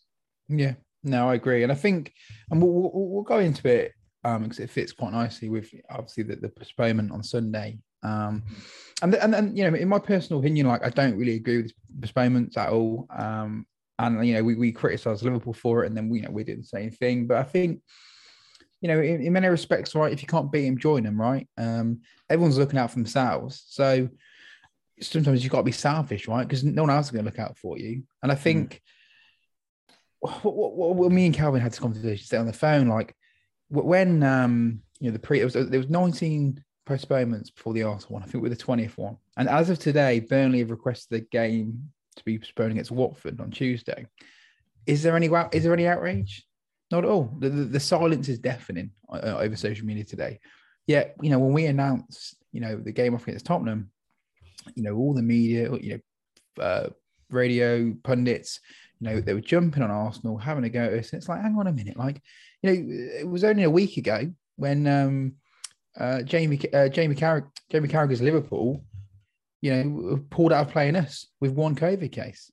[0.50, 2.14] Yeah, no, I agree, and I think,
[2.52, 3.94] and we'll we'll, we'll go into it
[4.26, 7.80] um because it fits quite nicely with obviously the, the postponement on Sunday.
[8.04, 8.44] Um,
[9.02, 11.72] and and and you know, in my personal opinion, like I don't really agree with
[12.02, 13.08] postponements at all.
[13.18, 13.66] Um,
[14.00, 16.44] and you know, we we criticize Liverpool for it, and then we you know we
[16.44, 17.28] did the same thing.
[17.28, 17.82] But I think.
[18.80, 20.14] You know, in, in many respects, right?
[20.14, 21.50] If you can't beat them, join them, right?
[21.58, 23.64] Um, everyone's looking out for themselves.
[23.70, 24.08] So
[25.02, 26.48] sometimes you've got to be selfish, right?
[26.48, 28.04] Because no one else is going to look out for you.
[28.22, 28.84] And I think
[30.20, 33.16] what, what, what, what me and Calvin had this conversation today on the phone, like
[33.70, 38.14] when um you know the pre it was there was 19 postponements before the Arsenal
[38.14, 38.24] one.
[38.24, 39.18] I think we're the 20th one.
[39.36, 43.52] And as of today, Burnley have requested the game to be postponed against Watford on
[43.52, 44.06] Tuesday.
[44.86, 46.46] Is there any is there any outrage?
[46.92, 47.36] Not at all.
[47.40, 50.40] The, the, the silence is deafening uh, over social media today.
[50.86, 53.92] Yet, you know, when we announced, you know, the game off against Tottenham,
[54.76, 56.02] you know, all the media, you
[56.58, 56.90] know, uh,
[57.30, 58.62] radio pundits,
[59.00, 61.12] you know, they were jumping on Arsenal, having a go at us.
[61.12, 62.22] And it's like, hang on a minute, like,
[62.62, 65.34] you know, it was only a week ago when um,
[66.00, 68.84] uh, Jamie uh, Jamie Jamie Carragher's Liverpool,
[69.62, 72.52] you know, pulled out of playing us with one COVID case.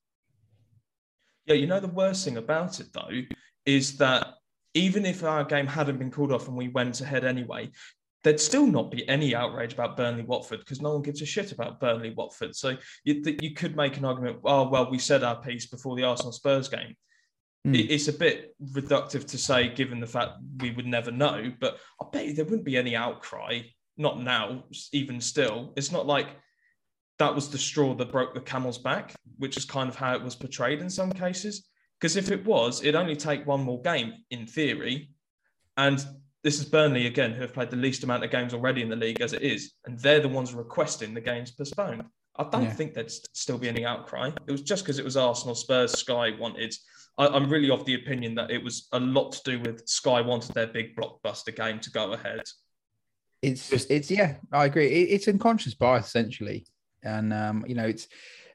[1.47, 3.21] Yeah, you know the worst thing about it though
[3.67, 4.29] is that
[4.75, 7.71] even if our game hadn't been called off and we went ahead anyway,
[8.23, 11.53] there'd still not be any outrage about Burnley Watford because no one gives a shit
[11.53, 12.57] about Burnley Watford.
[12.57, 14.39] So you, you could make an argument.
[14.45, 16.97] Oh well, we said our piece before the Arsenal Spurs game.
[17.65, 17.75] Hmm.
[17.75, 21.53] It- It's a bit reductive to say, given the fact we would never know.
[21.61, 23.61] But I bet you there wouldn't be any outcry.
[23.99, 25.73] Not now, even still.
[25.77, 26.29] It's not like
[27.19, 30.23] that was the straw that broke the camel's back, which is kind of how it
[30.23, 31.69] was portrayed in some cases.
[32.01, 35.11] Because if it was, it'd only take one more game in theory.
[35.77, 36.05] And
[36.43, 38.97] this is Burnley again, who have played the least amount of games already in the
[38.97, 39.75] league as it is.
[39.87, 42.05] And they're the ones requesting the games postponed.
[42.37, 42.73] I don't Yeah.
[42.73, 44.33] think there'd still be any outcry.
[44.47, 46.75] It was just because it was Arsenal, Spurs, Sky wanted.
[47.17, 50.21] I, I'm really of the opinion that it was a lot to do with Sky
[50.21, 52.43] wanted their big blockbuster game to go ahead.
[53.41, 54.89] It's Just- it's yeah, I agree.
[54.89, 56.67] It, it's unconscious bias essentially,
[57.05, 58.05] and um, you know, it's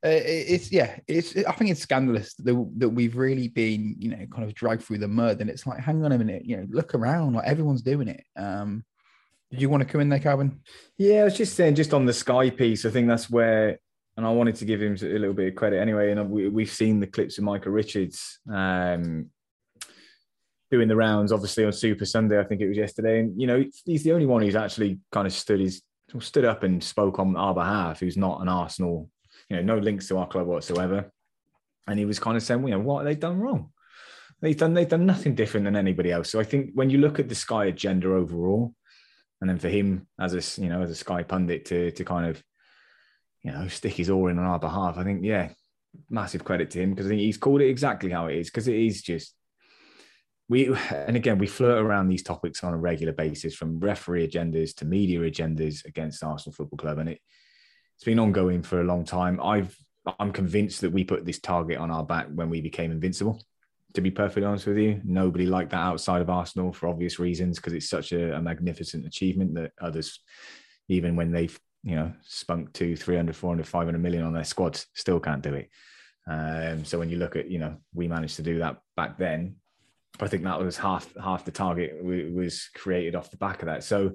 [0.06, 4.26] uh, it's yeah, it's I think it's scandalous that, that we've really been you know
[4.34, 6.68] kind of dragged through the mud, and it's like, hang on a minute, you know,
[6.70, 8.24] look around, like everyone's doing it.
[8.36, 8.84] Um,
[9.52, 10.62] did you want to come in there, Calvin?
[10.98, 13.80] Yeah, I was just saying, just on the Sky piece, I think that's where,
[14.16, 16.12] and I wanted to give him a little bit of credit anyway.
[16.12, 19.32] And we, we've seen the clips of Micah Richards um,
[20.70, 23.22] doing the rounds, obviously on Super Sunday, I think it was yesterday.
[23.22, 25.82] And, you know, he's the only one who's actually kind of stood his,
[26.19, 29.10] stood up and spoke on our behalf, who's not an Arsenal,
[29.50, 31.12] you know, no links to our club whatsoever.
[31.88, 33.72] And he was kind of saying, you know, what have they done wrong?
[34.41, 36.30] They've done, they've done nothing different than anybody else.
[36.30, 38.74] So I think when you look at the Sky agenda overall,
[39.41, 42.28] and then for him as a you know as a Sky pundit to to kind
[42.28, 42.43] of
[43.41, 45.50] you know stick his oar in on our behalf, I think yeah,
[46.10, 48.67] massive credit to him because I think he's called it exactly how it is because
[48.67, 49.34] it is just
[50.50, 54.76] we and again we flirt around these topics on a regular basis from referee agendas
[54.76, 57.22] to media agendas against arsenal football club and it,
[57.96, 59.40] it's been ongoing for a long time.
[59.42, 59.76] I've
[60.18, 63.40] i'm convinced that we put this target on our back when we became invincible
[63.94, 65.02] to be perfectly honest with you.
[65.04, 69.06] Nobody liked that outside of arsenal for obvious reasons because it's such a, a magnificent
[69.06, 70.20] achievement that others
[70.88, 75.20] even when they've you know spunk to 300 400 500 million on their squads still
[75.20, 75.70] can't do it.
[76.28, 79.58] Um, so when you look at you know we managed to do that back then
[80.22, 83.84] I think that was half half the target was created off the back of that.
[83.84, 84.14] So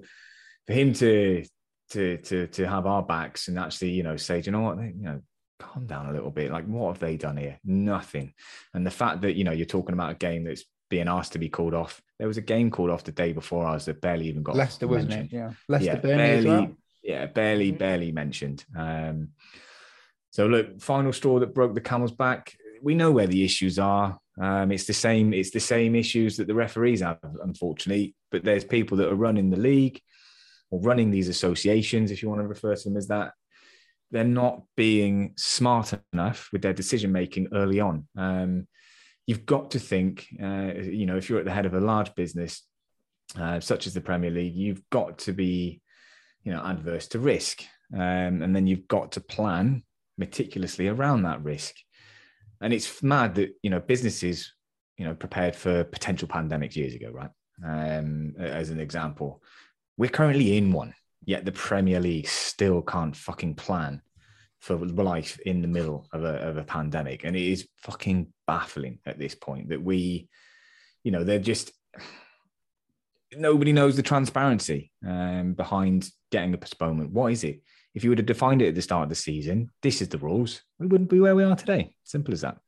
[0.66, 1.44] for him to
[1.90, 4.92] to to to have our backs and actually you know say, you know what, you
[5.02, 5.20] know,
[5.58, 6.50] calm down a little bit.
[6.50, 7.58] Like what have they done here?
[7.64, 8.34] Nothing.
[8.72, 11.38] And the fact that you know you're talking about a game that's being asked to
[11.38, 12.00] be called off.
[12.18, 14.86] There was a game called off the day before ours that barely even got Leicester,
[14.86, 15.08] mentioned.
[15.08, 15.36] wasn't it?
[15.36, 16.76] Yeah, Leicester, yeah, barely, well.
[17.02, 18.64] yeah, barely, barely mentioned.
[18.76, 19.30] Um,
[20.30, 22.54] so look, final straw that broke the camel's back.
[22.84, 24.18] We know where the issues are.
[24.40, 25.32] Um, it's the same.
[25.32, 28.14] It's the same issues that the referees have, unfortunately.
[28.30, 30.00] But there's people that are running the league
[30.70, 33.32] or running these associations, if you want to refer to them as that.
[34.10, 38.06] They're not being smart enough with their decision making early on.
[38.16, 38.68] Um,
[39.26, 42.14] you've got to think, uh, you know, if you're at the head of a large
[42.14, 42.62] business
[43.38, 45.80] uh, such as the Premier League, you've got to be,
[46.42, 49.82] you know, adverse to risk, um, and then you've got to plan
[50.18, 51.74] meticulously around that risk.
[52.64, 54.54] And it's mad that you know businesses,
[54.96, 57.30] you know, prepared for potential pandemics years ago, right?
[57.64, 59.42] Um, as an example,
[59.98, 60.94] we're currently in one,
[61.26, 64.00] yet the Premier League still can't fucking plan
[64.60, 68.98] for life in the middle of a, of a pandemic, and it is fucking baffling
[69.04, 70.28] at this point that we,
[71.02, 71.70] you know, they're just
[73.36, 77.10] nobody knows the transparency um, behind getting a postponement.
[77.10, 77.60] What is it?
[77.94, 80.18] If you would have defined it at the start of the season, this is the
[80.18, 81.94] rules, we wouldn't be where we are today.
[82.02, 82.58] Simple as that.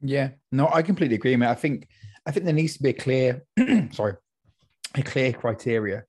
[0.00, 1.48] Yeah, no, I completely agree, mate.
[1.48, 1.88] I think
[2.26, 3.44] I think there needs to be a clear,
[3.92, 4.14] sorry,
[4.94, 6.04] a clear criteria,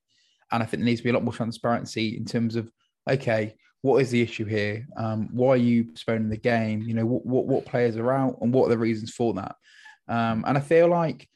[0.50, 2.70] and I think there needs to be a lot more transparency in terms of
[3.08, 4.86] okay, what is the issue here?
[4.96, 6.82] Um, why are you postponing the game?
[6.82, 9.54] You know, what, what what players are out, and what are the reasons for that?
[10.08, 11.28] Um, and I feel like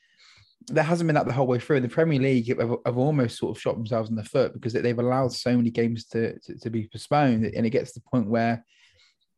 [0.71, 1.77] there hasn't been that the whole way through.
[1.77, 4.73] In the Premier League have, have, almost sort of shot themselves in the foot because
[4.73, 8.11] they've allowed so many games to, to, to be postponed, and it gets to the
[8.11, 8.65] point where,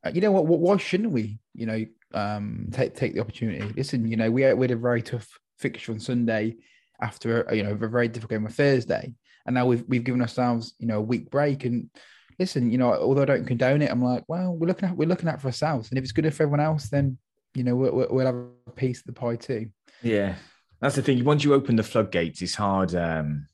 [0.05, 3.73] uh, you know what, why shouldn't we, you know, um, take take the opportunity?
[3.77, 6.57] Listen, you know, we had, we had a very tough fixture on Sunday
[7.01, 9.13] after you know a very difficult game on Thursday,
[9.47, 11.65] and now we've we've given ourselves you know a week break.
[11.65, 11.91] And
[12.39, 15.09] listen, you know, although I don't condone it, I'm like, well, we're looking at we're
[15.09, 17.19] looking at for ourselves, and if it's good for everyone else, then
[17.55, 19.69] you know we'll, we'll have a piece of the pie too.
[20.03, 20.37] Yeah,
[20.83, 21.25] that's the thing.
[21.25, 22.95] Once you open the floodgates, it's hard.
[22.95, 23.47] Um,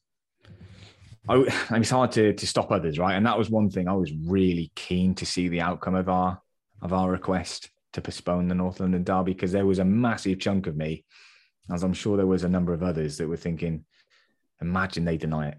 [1.28, 3.14] I, it's hard to to stop others, right?
[3.14, 6.40] And that was one thing I was really keen to see the outcome of our
[6.80, 10.66] of our request to postpone the North London derby because there was a massive chunk
[10.66, 11.04] of me,
[11.70, 13.84] as I'm sure there was a number of others that were thinking,
[14.62, 15.58] imagine they deny it,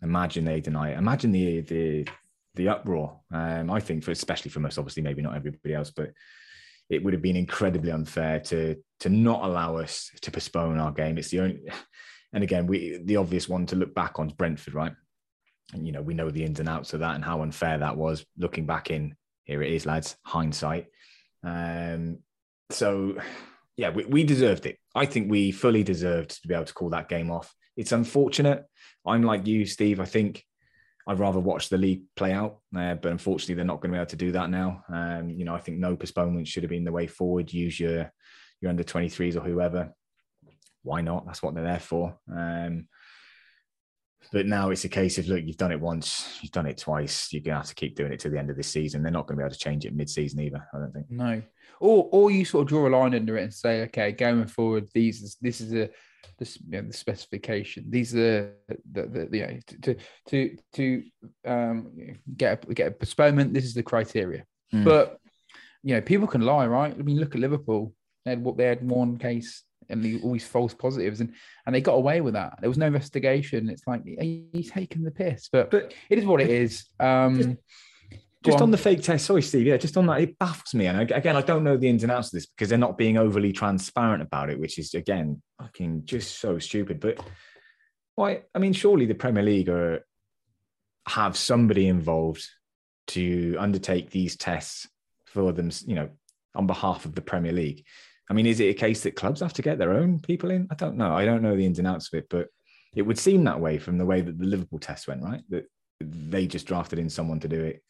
[0.00, 2.08] imagine they deny it, imagine the the
[2.54, 3.18] the uproar.
[3.32, 6.12] Um, I think for especially from us, obviously maybe not everybody else, but
[6.90, 11.18] it would have been incredibly unfair to to not allow us to postpone our game.
[11.18, 11.60] It's the only,
[12.32, 14.92] and again, we the obvious one to look back on is Brentford, right?
[15.72, 17.96] And you know we know the ins and outs of that and how unfair that
[17.96, 18.24] was.
[18.38, 20.86] Looking back in, here it is, lads, hindsight.
[21.42, 22.18] Um,
[22.70, 23.16] so
[23.76, 24.78] yeah, we, we deserved it.
[24.94, 27.52] I think we fully deserved to be able to call that game off.
[27.76, 28.64] It's unfortunate.
[29.06, 30.00] I'm like you, Steve.
[30.00, 30.44] I think
[31.06, 34.00] I'd rather watch the league play out, uh, but unfortunately, they're not going to be
[34.00, 34.84] able to do that now.
[34.88, 37.52] Um, you know, I think no postponement should have been the way forward.
[37.52, 38.10] Use your
[38.60, 39.92] your under 23s or whoever.
[40.82, 41.26] Why not?
[41.26, 42.18] That's what they're there for.
[42.34, 42.88] Um,
[44.32, 47.30] but now it's a case of look, you've done it once, you've done it twice.
[47.32, 49.02] You're gonna have to keep doing it to the end of this season.
[49.02, 50.66] They're not going to be able to change it mid-season either.
[50.72, 51.10] I don't think.
[51.10, 51.42] No,
[51.80, 54.88] or or you sort of draw a line under it and say, okay, going forward,
[54.94, 55.90] these this is a
[56.38, 57.84] the, you know, the specification.
[57.88, 59.96] These are the, the, the you know, to
[60.28, 61.02] to to
[61.44, 61.92] um,
[62.36, 63.54] get a, get a postponement.
[63.54, 64.44] This is the criteria.
[64.72, 64.84] Mm.
[64.84, 65.18] But
[65.82, 66.92] you know, people can lie, right?
[66.92, 67.92] I mean, look at Liverpool.
[68.24, 71.34] They had what they had one case and the, all these false positives, and
[71.66, 72.58] and they got away with that.
[72.60, 73.68] There was no investigation.
[73.68, 76.86] It's like he's taking the piss, but but it is what it is.
[77.00, 77.58] Um,
[78.44, 78.64] just on.
[78.64, 78.70] on.
[78.70, 79.66] the fake test, sorry, Steve.
[79.66, 80.86] Yeah, just on that, it baffles me.
[80.86, 83.16] And again, I don't know the ins and outs of this because they're not being
[83.16, 87.00] overly transparent about it, which is again fucking just so stupid.
[87.00, 87.18] But
[88.14, 88.42] why?
[88.54, 90.04] I mean, surely the Premier League are
[91.08, 92.46] have somebody involved
[93.08, 94.88] to undertake these tests
[95.26, 96.10] for them, you know,
[96.54, 97.84] on behalf of the Premier League.
[98.30, 100.68] I mean, is it a case that clubs have to get their own people in?
[100.70, 101.14] I don't know.
[101.14, 102.48] I don't know the ins and outs of it, but
[102.94, 105.42] it would seem that way from the way that the Liverpool test went, right?
[105.50, 105.64] That
[106.00, 107.82] they just drafted in someone to do it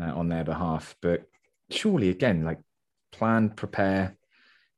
[0.00, 0.96] uh, on their behalf.
[1.02, 1.24] But
[1.70, 2.58] surely, again, like
[3.12, 4.16] plan, prepare,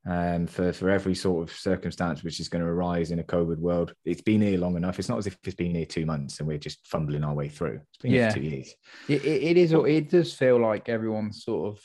[0.06, 3.58] um, for for every sort of circumstance which is going to arise in a COVID
[3.58, 3.94] world.
[4.04, 4.98] It's been here long enough.
[4.98, 7.48] It's not as if it's been here two months and we're just fumbling our way
[7.48, 7.80] through.
[7.90, 8.30] It's been Yeah.
[8.30, 8.74] two years.
[9.08, 9.72] It, it, it is.
[9.72, 11.82] It does feel like everyone's sort of.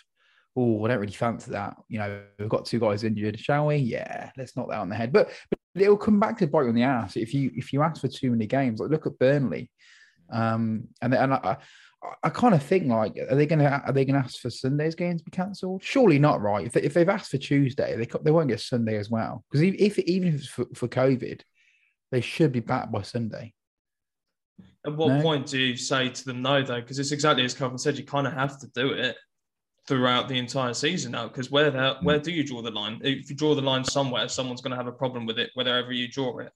[0.57, 1.75] Oh, I don't really fancy that.
[1.89, 3.75] You know, we've got two guys injured, shall we?
[3.75, 5.11] Yeah, let's knock that on the head.
[5.11, 7.81] But but it'll come back to bite you on the ass if you if you
[7.81, 8.79] ask for too many games.
[8.79, 9.69] Like look at Burnley,
[10.31, 11.57] um, and and I,
[12.23, 15.21] I, kind of think like, are they gonna are they gonna ask for Sunday's games
[15.21, 15.83] to be cancelled?
[15.83, 16.65] Surely not, right?
[16.65, 19.61] If, they, if they've asked for Tuesday, they they won't get Sunday as well because
[19.61, 21.41] if, if even if it's for, for COVID,
[22.11, 23.53] they should be back by Sunday.
[24.85, 25.21] At what No.
[25.21, 26.79] point do you say to them no, though?
[26.79, 29.17] Because it's exactly as Calvin said, you kind of have to do it
[29.87, 31.27] throughout the entire season now.
[31.27, 32.99] Because where the, where do you draw the line?
[33.03, 35.91] If you draw the line somewhere, someone's going to have a problem with it, wherever
[35.91, 36.51] you draw it.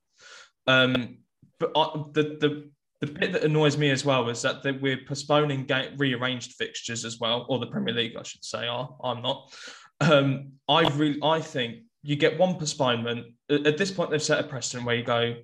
[0.68, 1.20] Um,
[1.60, 5.00] but I, the the the bit that annoys me as well is that, that we're
[5.08, 8.68] postponing game, rearranged fixtures as well, or the Premier League, I should say.
[8.68, 9.54] Are I'm not.
[10.02, 13.28] Um, I really I think you get one postponement.
[13.50, 15.36] At, this point, they've set a precedent where you go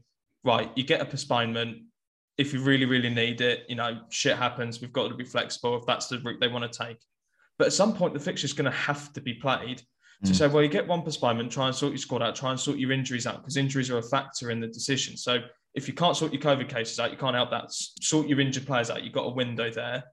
[0.43, 0.69] right.
[0.75, 1.83] You get a postponement
[2.37, 4.81] if you really, really need it, you know, shit happens.
[4.81, 6.97] We've got to be flexible if that's the route they want to take.
[7.57, 9.81] But at some point, the fixture's going to have to be played.
[10.23, 10.35] To Mm.
[10.35, 12.77] say, well, you get one postponement, try and sort your squad out, try and sort
[12.77, 15.17] your injuries out, because injuries are a factor in the decision.
[15.17, 15.39] So
[15.75, 17.65] if you can't sort your COVID cases out, you can't help that.
[17.69, 19.03] Sort your injured players out.
[19.03, 20.05] You've got a window there.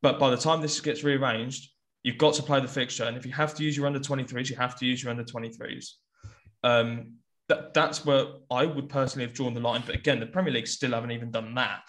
[0.00, 1.70] But by the time this gets rearranged,
[2.02, 3.04] you've got to play the fixture.
[3.04, 5.22] And if you have to use your under 23s, you have to use your under
[5.22, 5.90] 23s.
[6.64, 7.16] Um,
[7.48, 9.82] that, that's where I would personally have drawn the line.
[9.84, 11.82] But again, the Premier League still haven't even done that.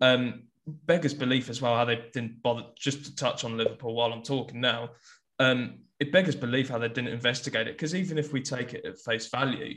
[0.00, 2.64] Um, beggars belief as well how they didn't bother.
[2.76, 4.90] Just to touch on Liverpool while I'm talking now,
[5.38, 7.76] um, it beggars belief how they didn't investigate it.
[7.76, 9.76] Because even if we take it at face value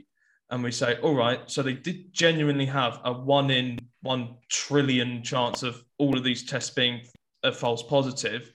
[0.50, 5.22] and we say, all right, so they did genuinely have a one in one trillion
[5.24, 7.02] chance of all of these tests being
[7.44, 8.52] a false positive.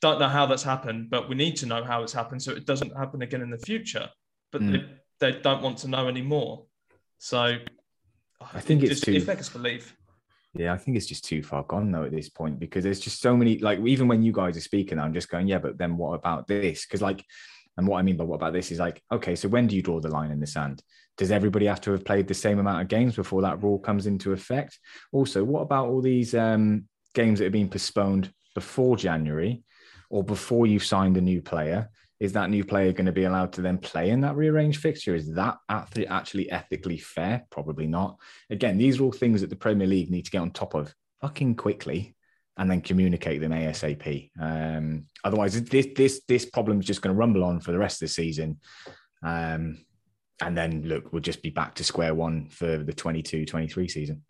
[0.00, 2.66] Don't know how that's happened, but we need to know how it's happened so it
[2.66, 4.08] doesn't happen again in the future.
[4.50, 4.88] But Mm.
[5.20, 6.66] they, they don't want to know anymore.
[7.18, 7.56] So
[8.52, 9.96] I think it's just, too- it belief.
[10.54, 13.22] Yeah, I think it's just too far gone though at this point because there's just
[13.22, 13.58] so many.
[13.58, 16.46] Like even when you guys are speaking, I'm just going, yeah, but then what about
[16.46, 16.84] this?
[16.84, 17.24] Because like,
[17.76, 19.82] and what I mean by what about this is like, okay, so when do you
[19.82, 20.82] draw the line in the sand?
[21.16, 24.06] Does everybody have to have played the same amount of games before that rule comes
[24.06, 24.78] into effect?
[25.12, 29.62] Also, what about all these um, games that have been postponed before January
[30.10, 31.88] or before you've signed a new player?
[32.20, 35.14] Is that new player going to be allowed to then play in that rearranged fixture?
[35.14, 37.44] Is that actually ethically fair?
[37.50, 38.16] Probably not.
[38.48, 40.94] Again, these are all things that the Premier League need to get on top of
[41.20, 42.14] fucking quickly
[42.58, 44.30] and then communicate them ASAP.
[44.40, 48.02] Um, otherwise, this this this problem is just going to rumble on for the rest
[48.02, 48.58] of the season.
[49.22, 49.78] Um,
[50.40, 54.22] and then look, we'll just be back to square one for the 22-23 season.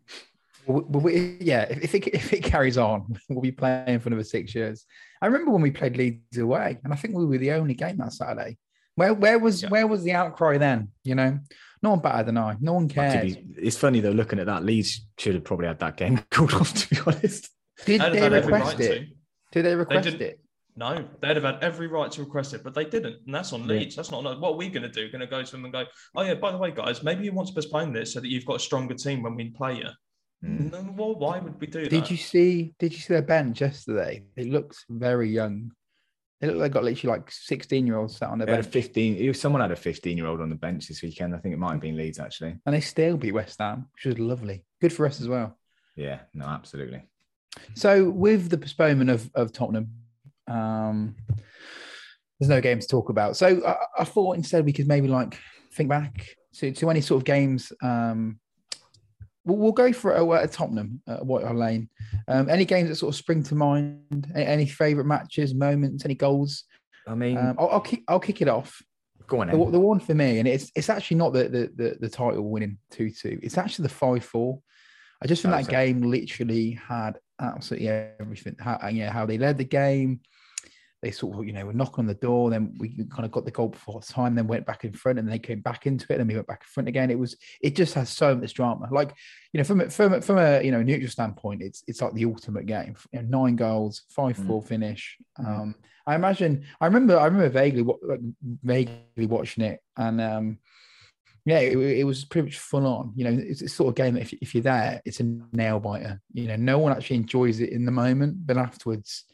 [0.67, 4.55] We- we- yeah, if, it, if it carries on, we'll be playing for another six
[4.55, 4.85] years.
[5.23, 7.97] I remember when we played Leeds away, and I think we were the only game
[7.99, 8.59] that Saturday.
[8.95, 9.71] Where where was Yeah.
[9.71, 10.89] where was the outcry then?
[11.03, 11.39] You know,
[11.83, 12.57] no one better than I.
[12.61, 13.23] No one To cared.
[13.27, 16.53] be- it's funny though, looking at that, Leeds should have probably had that game called
[16.53, 16.75] off.
[16.75, 17.49] To be honest,
[17.85, 19.01] Did They'd they request right it?
[19.01, 19.07] to.
[19.53, 20.23] Did they request didn't.
[20.23, 20.41] it?
[20.75, 23.17] No, they'd have had every right to request it, but they didn't.
[23.27, 23.67] And that's on Yeah.
[23.77, 23.95] Leeds.
[23.97, 25.11] That's not what are we going to do.
[25.11, 25.85] Going to go to them and go,
[26.17, 28.47] oh yeah, by the way, guys, maybe you want to postpone this so that you've
[28.47, 29.89] got a stronger team when we play you.
[30.49, 30.73] Mm.
[30.73, 32.11] No, well, why would we do Did that?
[32.11, 32.73] you see?
[32.79, 34.25] Did you see their bench yesterday?
[34.35, 35.73] It looks very young.
[36.41, 38.69] They look like got literally like sixteen year olds sat on their They had a
[38.69, 39.35] bench, 15.
[39.35, 41.37] Someone had a 15 year old on the bench this weekend.
[41.37, 42.57] I think it might have been Leeds actually.
[42.67, 44.65] and they still beat West Ham, which was lovely.
[44.81, 45.57] Good for us as well.
[45.95, 47.03] Yeah, no, absolutely.
[47.75, 49.91] So with the postponement of, of Tottenham,
[50.49, 51.15] um,
[52.39, 53.37] there's no games to talk about.
[53.37, 55.39] So I, I thought instead we could maybe like
[55.75, 57.73] think back to, to any sort of games.
[57.83, 58.39] Um,
[59.45, 61.89] we'll, we'll go for a, at Tottenham at White Hart Lane.
[62.29, 64.31] Um, any games that sort of spring to mind?
[64.35, 66.65] A- Any favourite matches, moments, any goals?
[67.07, 68.81] I mean, Um, I'll, I'll kick I'll kick it off.
[69.27, 69.49] go on.
[69.49, 72.43] The, the one for me, and it's it's actually not the the the, the title
[72.49, 73.39] winning two two.
[73.43, 74.61] It's actually the five four.
[75.23, 78.57] I just think Oh, that game literally had absolutely everything.
[78.59, 80.21] How you know how they led the game.
[81.03, 82.51] They sort of you know were knocking on the door.
[82.51, 84.35] Then we kind of got the goal before time.
[84.35, 86.19] Then went back in front, and they came back into it.
[86.19, 87.11] Then we went back in front again.
[87.11, 88.89] It was it just has so much drama.
[88.91, 89.15] Like
[89.53, 92.15] you know from a, from a, from a you know neutral standpoint, it's it's like
[92.15, 92.95] the ultimate game.
[93.13, 95.19] You know, nine goals, five four finish.
[95.39, 95.75] Um,
[96.07, 96.65] I imagine.
[96.81, 97.19] I remember.
[97.19, 98.21] I remember vaguely, like,
[98.63, 100.59] vaguely watching it, and um,
[101.45, 103.13] yeah, it, it was pretty much full on.
[103.17, 105.81] You know, it's, it's sort of game that if, if you're there, it's a nail
[105.81, 106.21] biter.
[106.33, 109.25] You know, no one actually enjoys it in the moment, but afterwards,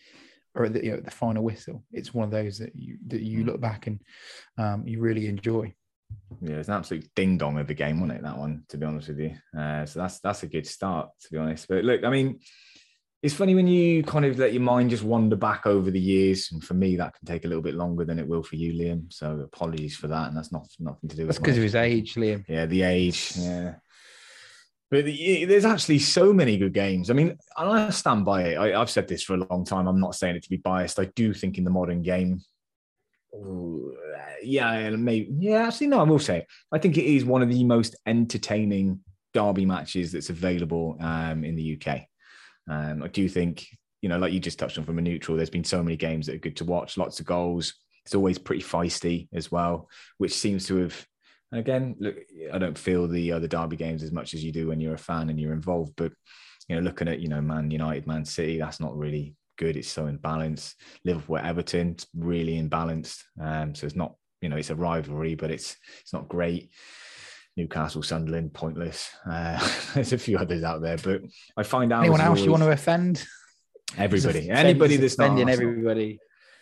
[0.54, 3.20] or at the, you know, the final whistle, it's one of those that you that
[3.20, 4.00] you look back and
[4.56, 5.74] um, you really enjoy.
[6.40, 8.22] Yeah, it's an absolute ding dong of a game, wasn't it?
[8.22, 9.34] That one, to be honest with you.
[9.56, 11.68] Uh, so that's that's a good start, to be honest.
[11.68, 12.40] But look, I mean,
[13.22, 16.50] it's funny when you kind of let your mind just wander back over the years,
[16.52, 18.72] and for me, that can take a little bit longer than it will for you,
[18.72, 19.12] Liam.
[19.12, 21.74] So apologies for that, and that's not nothing to do with That's because of his
[21.74, 22.44] age, Liam.
[22.48, 23.32] Yeah, the age.
[23.36, 23.74] Yeah.
[24.90, 27.10] But there's actually so many good games.
[27.10, 28.56] I mean, and I stand by it.
[28.56, 29.86] I, I've said this for a long time.
[29.86, 30.98] I'm not saying it to be biased.
[30.98, 32.40] I do think in the modern game,
[33.34, 33.94] ooh,
[34.42, 36.46] yeah, maybe, yeah, actually, no, I will say it.
[36.72, 39.00] I think it is one of the most entertaining
[39.34, 42.02] derby matches that's available um, in the UK.
[42.68, 43.66] Um, I do think,
[44.02, 46.26] you know, like you just touched on from a neutral, there's been so many games
[46.26, 47.74] that are good to watch, lots of goals.
[48.04, 49.88] It's always pretty feisty as well,
[50.18, 51.06] which seems to have
[51.52, 52.16] again, look,
[52.52, 54.98] I don't feel the other derby games as much as you do when you're a
[54.98, 55.94] fan and you're involved.
[55.96, 56.12] But
[56.68, 59.76] you know, looking at you know Man United, Man City, that's not really good.
[59.76, 60.74] It's so imbalanced.
[61.04, 63.22] Liverpool, Everton, really imbalanced.
[63.40, 66.70] Um, so it's not you know it's a rivalry, but it's it's not great.
[67.58, 69.10] Newcastle, Sunderland, pointless.
[69.30, 69.58] Uh,
[69.94, 71.22] there's a few others out there, but
[71.56, 73.26] I find out Anyone else you want to offend?
[73.96, 76.18] everybody, Just anybody offend- that's not offending everybody.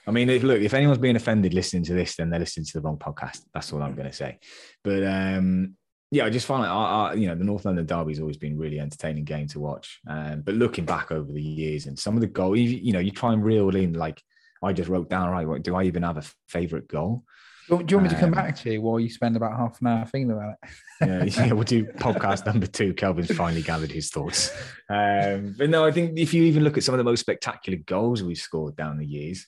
[0.08, 2.72] I mean, if, look, if anyone's being offended listening to this, then they're listening to
[2.74, 3.40] the wrong podcast.
[3.52, 4.38] That's all I'm going to say.
[4.84, 5.74] But um,
[6.12, 8.56] yeah, I just find like, I, I, you know, the North London Derby's always been
[8.56, 9.98] really entertaining game to watch.
[10.08, 13.00] Um, but looking back over the years and some of the goals, you, you know,
[13.00, 14.22] you try and reel in, like
[14.62, 17.24] I just wrote down, right, what, do I even have a favorite goal?
[17.68, 19.36] Do you do you want me to come Um, back to you while you spend
[19.36, 20.70] about half an hour thinking about it?
[21.00, 22.94] yeah, yeah, we'll do podcast number two.
[22.94, 24.50] Kelvin's finally gathered his thoughts.
[24.88, 27.78] Um, but no, I think if you even look at some of the most spectacular
[27.84, 29.46] goals we've scored down the years,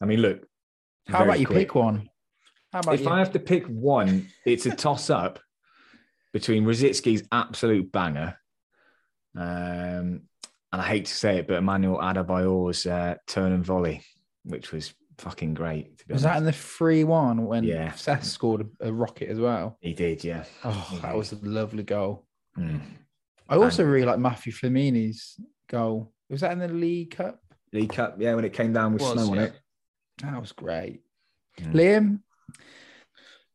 [0.00, 0.46] I mean, look.
[1.06, 1.58] How about you quick.
[1.68, 2.08] pick one?
[2.72, 3.08] How about if you?
[3.08, 5.40] I have to pick one, it's a toss up
[6.32, 8.36] between Rosicky's absolute banger,
[9.36, 10.22] um,
[10.72, 14.02] and I hate to say it, but Emmanuel Adebayor's uh, turn and volley,
[14.44, 15.98] which was fucking great.
[15.98, 17.92] To be was that in the free one when Yeah.
[17.92, 19.76] Seth scored a, a rocket as well?
[19.80, 20.44] He did, yeah.
[20.64, 22.26] Oh, that was a lovely goal.
[22.58, 22.80] Mm.
[23.48, 26.12] I also really like Mathieu Flamini's goal.
[26.28, 27.40] Was that in the League Cup?
[27.72, 29.52] League Cup, yeah, when it came down with Was, snow on it.
[30.22, 31.00] That was great.
[31.60, 31.72] Mm.
[31.74, 32.20] Liam,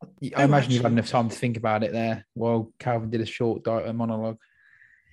[0.03, 3.21] I Oh, imagine you've had enough time to think about it there while Calvin did
[3.21, 4.37] a short di- monologue.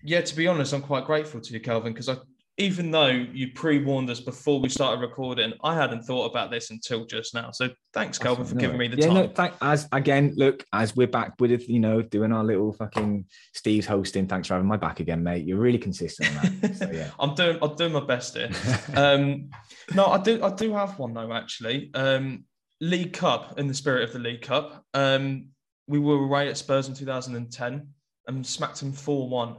[0.05, 2.17] Yeah, to be honest, I'm quite grateful to you, Calvin, because I,
[2.63, 7.05] even though you pre-warned us before we started recording, I hadn't thought about this until
[7.05, 7.51] just now.
[7.51, 8.61] So thanks, Kelvin, for No.
[8.61, 9.15] giving me the yeah, time.
[9.15, 12.73] No, thank, as again, look, as we're back with it, you know, doing our little
[12.73, 14.29] fucking Steve's hosting.
[14.29, 15.45] Thanks for having my back again, mate.
[15.45, 16.77] You're really consistent on that.
[16.77, 17.11] So yeah.
[17.19, 18.51] I'm doing, I'm doing my best here.
[18.95, 19.51] Um,
[19.95, 21.33] no, I do, I do have one though.
[21.33, 22.45] Actually, um,
[22.81, 24.85] League Cup in the spirit of the League Cup.
[24.95, 25.49] Um,
[25.89, 27.89] we were away at Spurs in 2010
[28.29, 29.57] and smacked them four-one.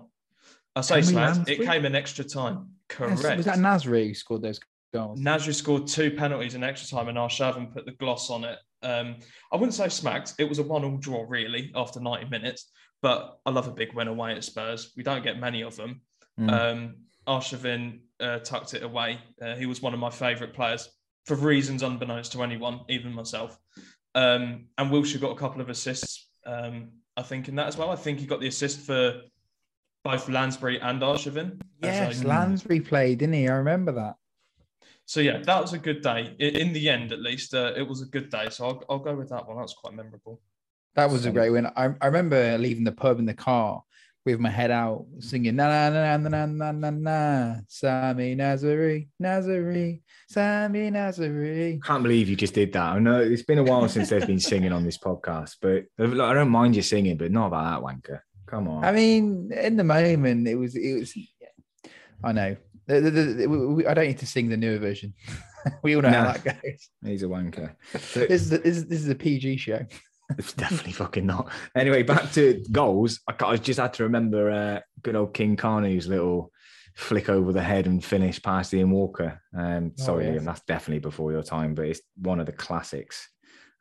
[0.75, 1.49] I say smacked.
[1.49, 2.72] It came in extra time.
[2.89, 3.37] Yes, Correct.
[3.37, 4.59] Was that Nasri who scored those
[4.93, 5.19] goals?
[5.19, 8.59] Nasri scored two penalties in extra time, and Arshavin put the gloss on it.
[8.83, 9.17] Um,
[9.51, 10.33] I wouldn't say smacked.
[10.37, 12.71] It was a one-all draw, really, after 90 minutes.
[13.01, 14.93] But I love a big win away at Spurs.
[14.95, 16.01] We don't get many of them.
[16.39, 16.51] Mm.
[16.51, 16.95] Um,
[17.27, 19.19] Arshavin uh, tucked it away.
[19.41, 20.89] Uh, he was one of my favourite players
[21.25, 23.57] for reasons unbeknownst to anyone, even myself.
[24.15, 27.89] Um, and Wilshere got a couple of assists, um, I think, in that as well.
[27.89, 29.21] I think he got the assist for
[30.03, 31.61] both Lansbury and Arshavin.
[31.81, 33.47] Yes, So- Lansbury played, didn't he?
[33.47, 34.15] I remember that.
[35.05, 36.35] so yeah, that was a good day.
[36.39, 38.47] In the end, at least, uh, it was a good day.
[38.49, 39.57] So I'll, I'll go with that one.
[39.57, 40.41] That was quite memorable.
[40.95, 41.65] That was a great win.
[41.65, 43.81] I, I remember leaving the pub in the car
[44.25, 49.07] with my head out, singing na na na na na na na na Sami Nazari
[49.21, 51.83] Nazari Sami Nazari.
[51.83, 52.93] Can't believe you just did that.
[52.93, 56.21] I know it's been a while since there's been singing on this podcast, but look,
[56.21, 58.19] I don't mind you singing, but not about that wanker.
[58.53, 58.83] Come on.
[58.85, 61.13] I mean, in the moment, it was it was.
[62.23, 62.55] I know.
[62.85, 65.13] The- the- the- I don't need to sing the newer version.
[65.83, 66.89] we all know how that goes.
[67.03, 67.75] He's a wanker.
[67.93, 69.85] This is a, this, is- this is a PG show.
[70.37, 71.49] It's definitely fucking not.
[71.75, 73.19] Anyway, back to goals.
[73.27, 76.51] I, I just had to remember uh, good old King Kanu's little
[76.95, 79.41] flick over the head and finish past Ian Walker.
[79.57, 80.35] Um, Oh, sorry, yes.
[80.35, 83.27] Ian, that's definitely before your time, but it's one of the classics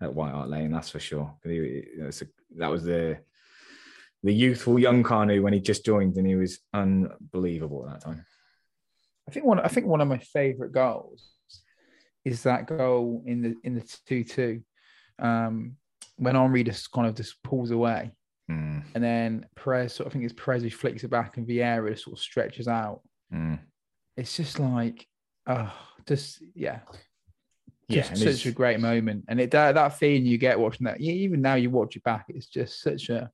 [0.01, 1.33] at White Hart Lane, that's for sure.
[1.45, 2.11] He- a-
[2.59, 3.19] that was the
[4.23, 8.25] the youthful young Kanu when he just joined, and he was unbelievable at that time.
[9.29, 9.61] I think one.
[9.61, 11.29] I think one of my favourite goals
[12.25, 14.63] is that goal in the in the two two,
[15.19, 15.77] um,
[16.17, 18.13] when Henry just kind of just pulls away,
[18.51, 19.95] Mm, and then Pires.
[19.95, 22.23] Sort of, I think it's Pires who flicks it back, and Vieira just sort of
[22.23, 23.01] stretches out.
[23.33, 23.59] mm.
[24.17, 25.07] It's just like,
[25.47, 25.73] oh,
[26.07, 26.81] just yeah,
[27.89, 30.85] Yeah, just and such a great moment, and it that, that feeling you get watching
[30.85, 31.01] that.
[31.01, 33.31] Even now, you watch it back, it's just such a,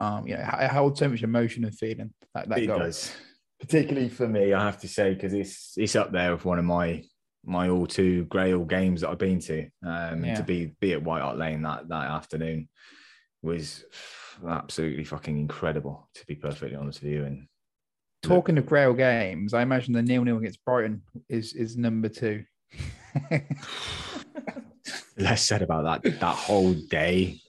[0.00, 2.12] um, you know, it holds so much emotion and feeling.
[2.34, 2.78] That that it goal.
[2.80, 3.12] does,
[3.60, 6.64] particularly for me, I have to say, because it's it's up there with one of
[6.64, 7.04] my
[7.44, 9.68] my all too Grail games that I've been to.
[9.86, 10.34] Um, Yeah.
[10.36, 12.68] to be be at White Hart Lane that that afternoon
[13.42, 13.84] was
[14.46, 16.08] absolutely fucking incredible.
[16.14, 17.46] To be perfectly honest with you, and
[18.22, 22.44] talking of Grail games, I imagine the nil nil against Brighton is is number two.
[25.16, 27.40] less said about that that whole day,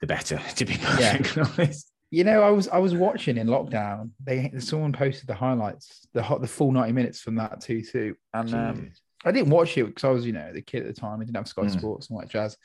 [0.00, 0.40] the better.
[0.56, 1.22] To be Yeah.
[1.36, 1.90] honest.
[2.12, 4.10] You know, I was I was watching in lockdown.
[4.24, 8.16] They someone posted the highlights, the hot the full ninety minutes from that two two,
[8.34, 8.90] and um,
[9.24, 11.20] I didn't watch it because I was you know the kid at the time.
[11.20, 11.78] I didn't have Sky Mm.
[11.78, 12.56] Sports and that jazz,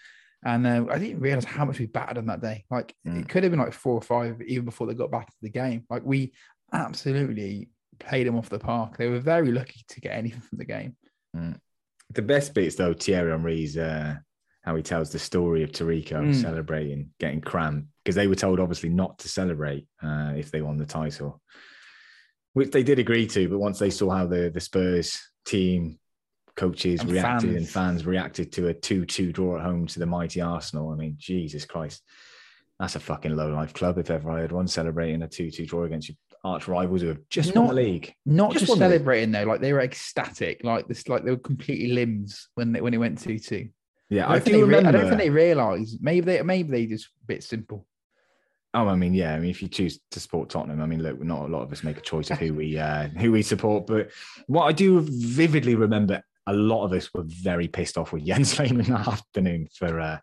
[0.44, 2.66] and uh, I didn't realize how much we battered on that day.
[2.72, 3.20] Like Mm.
[3.22, 5.50] it could have been like four or five even before they got back to the
[5.52, 5.86] game.
[5.92, 6.34] Like we
[6.74, 7.70] absolutely
[8.00, 8.98] played them off the park.
[8.98, 10.96] They were very lucky to get anything from the game.
[12.14, 14.16] The best bits though, Thierry Henry's uh,
[14.66, 16.42] how he tells the story of Tarico Mm.
[16.42, 20.78] celebrating, getting crammed because they were told obviously not to celebrate uh, if they won
[20.78, 21.40] the title,
[22.54, 23.48] which they did agree to.
[23.48, 26.00] But once they saw how the the Spurs team
[26.56, 27.56] coaches And reacted fans.
[27.58, 31.16] and fans reacted to a two-two draw at home to the mighty Arsenal, I mean,
[31.18, 32.02] Jesus Christ.
[32.80, 35.66] That's a fucking low life club if ever I had one celebrating a 2 2
[35.66, 38.14] draw against your arch rivals who have just won Not- the league.
[38.26, 38.94] Not Just just, won the league.
[38.96, 42.82] celebrating though, like they were ecstatic, like this, like they were completely limbs when they
[42.82, 43.70] when it went two two.
[44.10, 45.98] Yeah, I, I, do they re- I don't think they realise.
[46.00, 47.88] Maybe they maybe they just a bit simple.
[48.74, 49.34] Oh, I mean, yeah.
[49.34, 51.72] I mean, if you choose to support Tottenham, I mean, look, not a lot of
[51.72, 53.88] us make a choice of who we uh, who we support.
[53.88, 54.12] But
[54.48, 58.60] what I do vividly remember, a lot of us were very pissed off with Jens
[58.60, 60.20] Lehmann that afternoon for uh,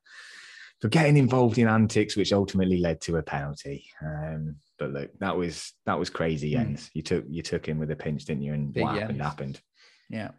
[0.80, 3.86] for getting involved in antics, which ultimately led to a penalty.
[4.04, 6.58] Um, but look, that was that was crazy, Hmm.
[6.62, 6.90] Jens.
[6.94, 8.52] You took you took him with a pinch, didn't you?
[8.52, 9.28] And Big what happened Jens.
[9.28, 9.60] happened.
[10.10, 10.30] Yeah.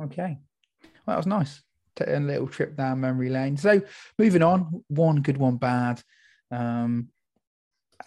[0.00, 0.38] Okay.
[0.82, 1.62] Well, that was nice.
[1.96, 3.56] Taking a little trip down memory lane.
[3.56, 3.80] So
[4.18, 6.00] moving on, one good, one bad.
[6.50, 7.08] Um,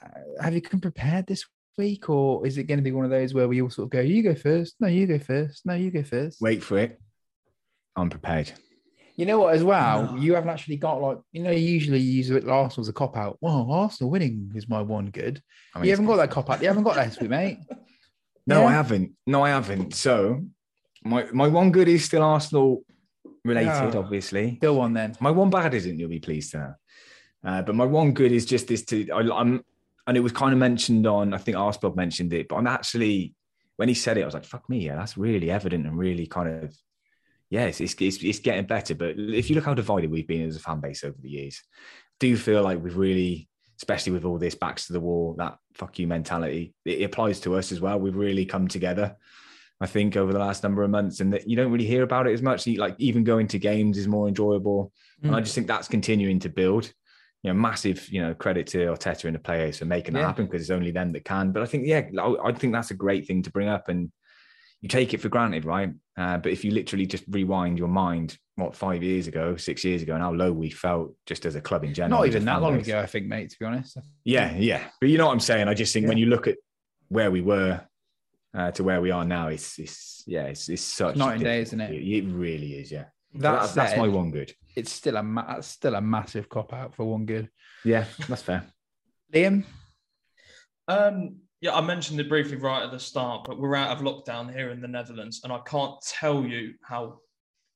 [0.02, 1.44] uh, have you come prepared this
[1.78, 3.90] week, or is it going to be one of those where we all sort of
[3.90, 4.76] go, "You go first.
[4.80, 5.66] No, you go first.
[5.66, 6.40] No, you go first.
[6.40, 7.02] Wait for it.
[7.96, 8.52] I'm prepared.
[9.16, 9.54] You know what?
[9.56, 10.22] As well, No.
[10.22, 11.50] you haven't actually got like you know.
[11.52, 12.48] Usually, You usually use it.
[12.50, 13.38] Arsenal as a cop out.
[13.42, 15.42] Well, Arsenal winning is my one good.
[15.74, 16.62] I mean, you haven't got that cop out.
[16.62, 17.58] You haven't got that this week, mate.
[18.46, 18.68] No, Yeah.
[18.68, 19.14] I haven't.
[19.26, 19.96] No, I haven't.
[19.96, 20.46] So
[21.04, 22.84] my my one good is still Arsenal
[23.46, 24.00] related, Yeah.
[24.00, 24.52] obviously.
[24.62, 25.16] Go on then.
[25.20, 25.98] My one bad isn't.
[26.00, 26.74] You'll be pleased to know.
[27.44, 29.64] Uh, but my one good is just this to I, I'm,
[30.08, 31.34] and it was kind of mentioned on.
[31.34, 33.34] I think Arsblog mentioned it, but I'm actually
[33.78, 36.28] when he said it, I was like, "Fuck me, yeah, that's really evident and really
[36.28, 36.76] kind of."
[37.50, 38.94] Yeah, it's, it's, it's, it's getting better.
[38.94, 41.64] But if you look how divided we've been as a fan base over the years,
[42.20, 45.98] do feel like we've really, especially with all this backs to the wall, that fuck
[45.98, 48.00] you mentality, it applies to us as well.
[48.00, 49.16] We've really come together,
[49.82, 52.28] I think, over the last number of months, and that you don't really hear about
[52.28, 52.68] it as much.
[52.68, 54.92] Like even going to games is more enjoyable,
[55.24, 55.44] and I Mm.
[55.44, 56.92] just think that's continuing to build.
[57.44, 60.28] You know, massive, you know, credit to Arteta and the players for making that Yeah.
[60.28, 61.54] happen because it's only them that can.
[61.54, 64.12] But I think, yeah, I I think that's a great thing to bring up, and
[64.82, 65.92] you take it for granted, right?
[66.18, 70.02] Uh, but if you literally just rewind your mind, what five years ago, six years
[70.02, 72.62] ago, and how low we felt just as a club in general, Not even that
[72.62, 73.50] long ago, I think, mate.
[73.52, 73.98] To be honest.
[74.26, 74.90] Yeah, yeah.
[75.00, 75.70] But you know what I'm saying?
[75.70, 76.58] I just think when you look at
[77.08, 77.82] where we were
[78.54, 81.44] uh, to where we are now, it's it's yeah, it's it's such a night and
[81.44, 81.92] day, isn't it?
[81.94, 83.06] It really is, yeah.
[83.34, 84.54] So That that's, that's my one good.
[84.76, 87.50] it's still a ma- that's still a massive cop out for one good.
[87.86, 88.66] Yeah, that's fair.
[89.34, 89.64] Liam,
[90.88, 94.52] Um, yeah, I mentioned it briefly right at the start, but we're out of lockdown
[94.52, 97.20] here in the Netherlands, and I can't tell you how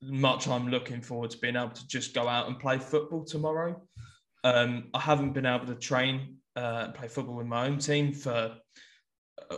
[0.02, 3.82] much I'm looking forward to being able to just go out and play football tomorrow.
[4.44, 8.12] Um, I haven't been able to train uh, and play football with my own team
[8.12, 8.56] for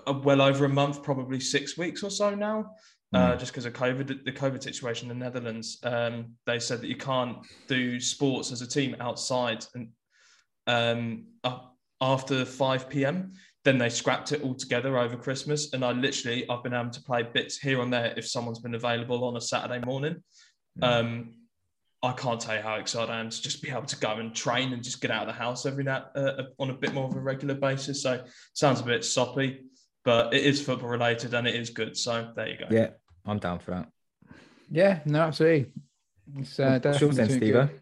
[0.08, 2.72] a, well over a month, probably six weeks or so now.
[3.14, 6.88] Uh, just because of COVID, the COVID situation in the Netherlands, um, they said that
[6.88, 9.88] you can't do sports as a team outside and
[10.68, 11.26] um,
[12.02, 13.32] after 5 p.m.
[13.64, 17.02] Then they scrapped it all together over Christmas, and I literally I've been able to
[17.04, 20.22] play bits here and there if someone's been available on a Saturday morning.
[20.82, 21.34] Um,
[22.06, 24.34] I can't tell you how excited I am to just be able to go and
[24.34, 27.06] train and just get out of the house every now uh, on a bit more
[27.06, 28.03] of a regular basis.
[28.03, 29.62] So sounds a bit soppy,
[30.03, 31.97] but it is football related and it is good.
[31.97, 32.68] So there you go.
[32.70, 32.89] Yeah,
[33.26, 33.89] I'm down for that.
[34.72, 35.72] yeah, no, absolutely.
[36.38, 37.82] It's, uh, What's yours then, definitely Steve?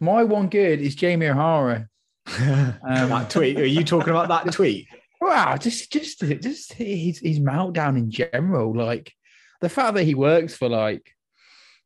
[0.00, 1.88] My one good is Jamie O'Hara.
[2.38, 3.58] Um, that tweet.
[3.58, 4.86] Are you talking about that tweet?
[5.20, 9.12] Wow, just just just his his meltdown in general, like
[9.60, 11.14] the fact that he works for like,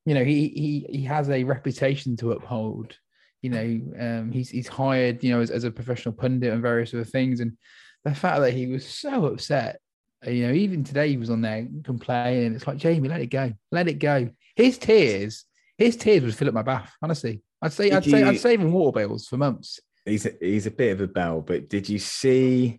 [0.07, 2.97] you know, he he he has a reputation to uphold.
[3.43, 6.95] You know, um, he's he's hired, you know, as, as a professional pundit and various
[6.95, 7.59] other things, and
[8.05, 9.81] the fact that he was so upset,
[10.27, 12.55] uh, you know, even today he was on there complaining.
[12.55, 14.31] It's like Jamie, let it go, let it go.
[14.55, 15.45] His tears,
[15.77, 16.93] his tears would fill up my bath.
[17.03, 19.81] Honestly, I'd say I'd Did say you- I'd save him water bills for months.
[20.05, 22.79] He's a, he's a bit of a bell, but did you see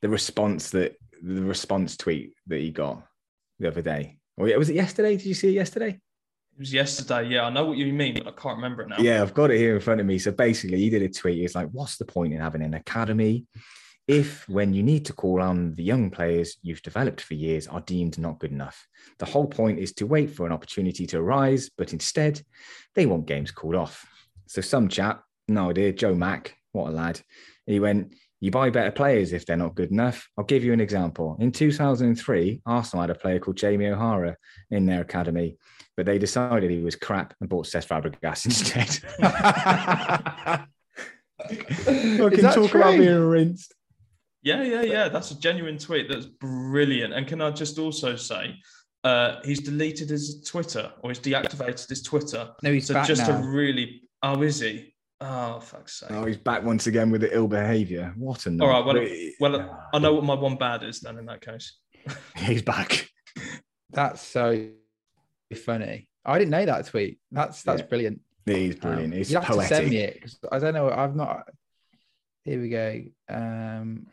[0.00, 3.02] the response that the response tweet that he got
[3.58, 4.18] the other day?
[4.36, 5.16] Or yeah, was it yesterday?
[5.16, 5.98] Did you see it yesterday?
[6.54, 7.28] It was yesterday.
[7.28, 8.96] Yeah, I know what you mean, but I can't remember it now.
[8.98, 10.18] Yeah, I've got it here in front of me.
[10.18, 11.40] So basically, he did a tweet.
[11.40, 13.46] He's like, "What's the point in having an academy
[14.08, 17.80] if, when you need to call on the young players you've developed for years, are
[17.82, 18.86] deemed not good enough.
[19.18, 22.42] The whole point is to wait for an opportunity to arise, but instead,
[22.94, 24.04] they want games called off.
[24.46, 27.20] So, some chap, no idea, Joe Mack, what a lad,
[27.66, 30.28] he went, You buy better players if they're not good enough.
[30.36, 31.36] I'll give you an example.
[31.38, 34.36] In 2003, Arsenal had a player called Jamie O'Hara
[34.68, 35.58] in their academy,
[35.96, 38.88] but they decided he was crap and bought Cesc Fabregas instead.
[42.18, 43.76] Fucking that talk about being rinsed.
[44.42, 45.08] Yeah, yeah, yeah.
[45.08, 46.08] That's a genuine tweet.
[46.08, 47.14] That's brilliant.
[47.14, 48.56] And can I just also say,
[49.04, 52.50] uh, he's deleted his Twitter or he's deactivated his Twitter.
[52.64, 53.40] No, he's so back just now.
[53.40, 54.91] to really, oh, is he?
[55.24, 56.10] Oh, fuck's sake.
[56.10, 58.12] Oh, he's back once again with the ill behaviour.
[58.16, 58.84] What a all right.
[58.84, 61.78] well, But- well, I know what my one bad is then in that case.
[62.36, 63.08] he's back.
[63.90, 64.70] That's so
[65.64, 66.08] funny.
[66.24, 67.18] I didn't know that tweet.
[67.30, 67.86] That's that's Yeah.
[67.86, 68.20] brilliant.
[68.46, 69.12] He's brilliant.
[69.12, 69.68] Um, He's you have poetic.
[69.68, 70.90] to send me it 'cause I don't know.
[70.90, 71.48] I've not.
[72.44, 73.02] Here we go.
[73.28, 74.06] Um,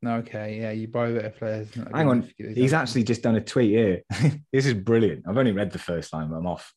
[0.00, 1.76] no, okay, yeah, you buy better players.
[1.76, 4.02] not Hang on, enough to get this He's actually just done a tweet here.
[4.52, 5.24] this is brilliant.
[5.28, 6.72] I've only read the first line, but I'm off.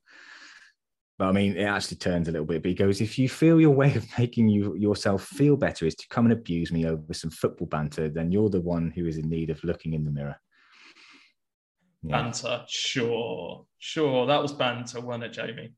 [1.18, 2.61] But I mean, it actually turns a little bit.
[2.61, 5.95] But he goes, if you feel your way of making you yourself feel better is
[5.95, 9.18] to come and abuse me over some football banter, then you're the one who is
[9.18, 10.36] in need of looking in the mirror.
[12.03, 12.22] Yeah.
[12.22, 14.28] Banter, sure, sure.
[14.28, 15.74] That was banter, wasn't it, Jamie?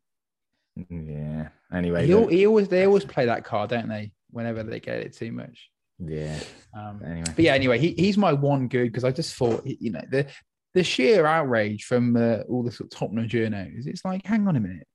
[0.89, 1.49] yeah.
[1.73, 4.11] Anyway, He, al- he always they always play that card, don't they?
[4.31, 5.69] Whenever they get it too much.
[5.99, 6.39] yeah.
[6.77, 9.91] Um, Anyway, but yeah, anyway, he, he's my one good because I just thought, you
[9.91, 10.27] know, the
[10.73, 13.87] the sheer outrage from uh, all the sort of Tottenham journos.
[13.87, 14.87] It's like, hang on a minute,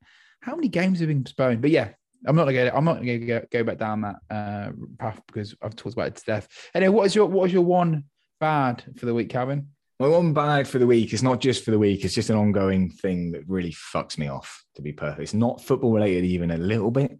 [0.43, 1.63] how many games have been postponed?
[1.63, 1.91] But yeah,
[2.27, 5.77] I'm not gonna I'm not gonna go, go back down that uh, path because I've
[5.77, 6.49] talked about it to death.
[6.75, 8.05] Anyway, what is your what is your one
[8.41, 9.69] bad for the week, Calvin?
[10.01, 12.37] My one bad for the week is not just for the week, it's just an
[12.37, 15.21] ongoing thing that really fucks me off, to be perfect.
[15.21, 17.19] It's not football related even a little bit.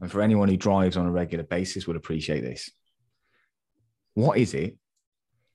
[0.00, 2.70] And for anyone who drives on a regular basis would appreciate this.
[4.12, 4.76] What is it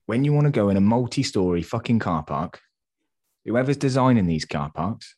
[0.06, 2.60] when you want to go in a multi-story fucking car park?
[3.44, 5.14] Whoever's designing these car parks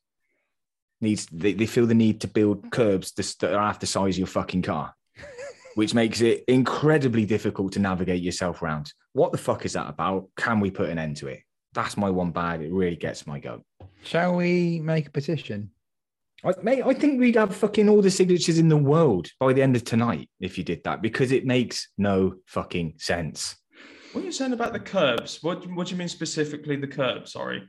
[1.03, 4.15] needs they, they feel the need to build curbs that that are half the size
[4.15, 4.95] of your fucking car,
[5.75, 8.93] which makes it incredibly difficult to navigate yourself around.
[9.13, 10.29] What the fuck is that about?
[10.37, 11.41] Can we put an end to it?
[11.75, 12.63] That's my one bad.
[12.63, 13.65] It really gets my goat.
[14.03, 15.71] Shall we make a petition?
[16.45, 19.63] I, mate, I think we'd have fucking all the signatures in the world by the
[19.63, 23.57] end of tonight if you did that because it makes no fucking sense.
[24.13, 25.39] What are you saying about the curbs?
[25.43, 27.33] What What do you mean specifically the curbs?
[27.33, 27.63] Sorry.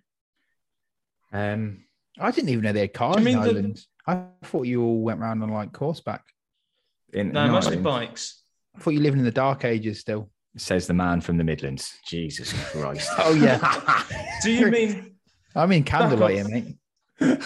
[1.32, 1.86] Um,
[2.20, 3.82] I didn't even know they had cars Do you in the- Ireland.
[4.06, 6.24] I thought you all went around on like horseback.
[7.14, 8.44] in, No, in mostly Ireland, bikes.
[8.76, 10.30] I thought you lived in the dark ages still.
[10.58, 11.94] says the man from the Midlands.
[12.06, 13.10] Jesus Christ.
[13.20, 14.04] Oh yeah,
[14.44, 15.16] Do you mean?
[15.56, 16.48] I mean candlelight, off.
[16.48, 16.64] here,
[17.22, 17.40] mate.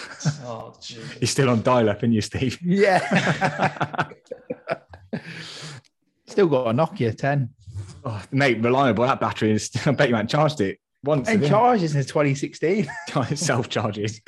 [0.44, 0.96] Oh, gee.
[1.20, 2.58] You're still on dial up, aren't you, Steve?
[2.62, 4.08] Yeah.
[6.26, 7.48] Still got a Nokia 10.
[8.04, 9.04] oh, mate, reliable.
[9.06, 11.28] That battery is, I bet you haven't charged it once.
[11.28, 12.88] And have charges since 2016.
[13.34, 14.20] self charges.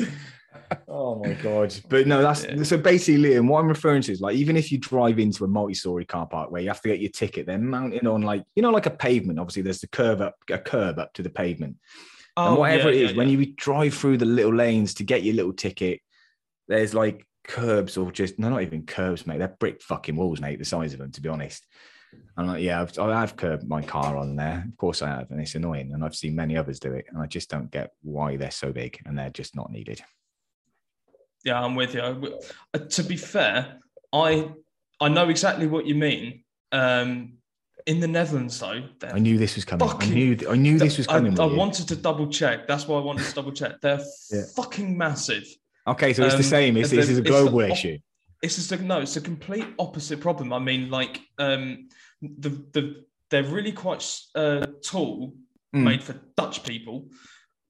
[0.86, 1.74] Oh my god!
[1.88, 2.62] But no, that's Yeah.
[2.62, 3.48] so basically, Liam.
[3.48, 6.50] What I'm referring to is like even if you drive into a multi-story car park
[6.50, 8.90] where you have to get your ticket, they're mounted on like you know like a
[8.90, 9.38] pavement.
[9.40, 11.76] Obviously, there's the curve up, a curb up to the pavement,
[12.36, 13.38] and Oh, whatever yeah, it is, yeah, when yeah.
[13.38, 16.00] you drive through the little lanes to get your little ticket,
[16.68, 19.38] there's like curbs or just no, not even curbs, mate.
[19.38, 20.60] They're brick fucking walls, mate.
[20.60, 21.66] The size of them, to be honest.
[22.36, 24.64] I'm like, yeah, I've, I have curbed my car on there.
[24.66, 25.92] Of course I have, and it's annoying.
[25.92, 28.72] And I've seen many others do it, and I just don't get why they're so
[28.72, 30.00] big and they're just not needed.
[31.44, 32.00] Yeah, I'm with you.
[32.74, 33.78] Uh, to be fair,
[34.12, 34.50] I
[35.00, 36.44] I know exactly what you mean.
[36.72, 37.34] Um,
[37.86, 39.88] in the Netherlands, though, I knew this was coming.
[39.88, 41.38] I Fucking- knew I knew this was coming.
[41.40, 41.56] I, you.
[41.56, 42.66] wanted to double check.
[42.68, 43.80] That's why I wanted to double check.
[43.80, 44.00] They're
[44.30, 44.42] Yeah.
[44.54, 45.44] fucking massive.
[45.86, 46.76] Okay, so it's the um, same.
[46.76, 47.98] It's, the- this is a it's the global issue.
[48.42, 49.00] It's just a, no.
[49.00, 50.52] It's a complete opposite problem.
[50.52, 51.88] I mean, like um,
[52.22, 54.04] the the they're really quite
[54.34, 55.34] uh, tall,
[55.72, 55.84] Mm.
[55.84, 57.08] made for Dutch people.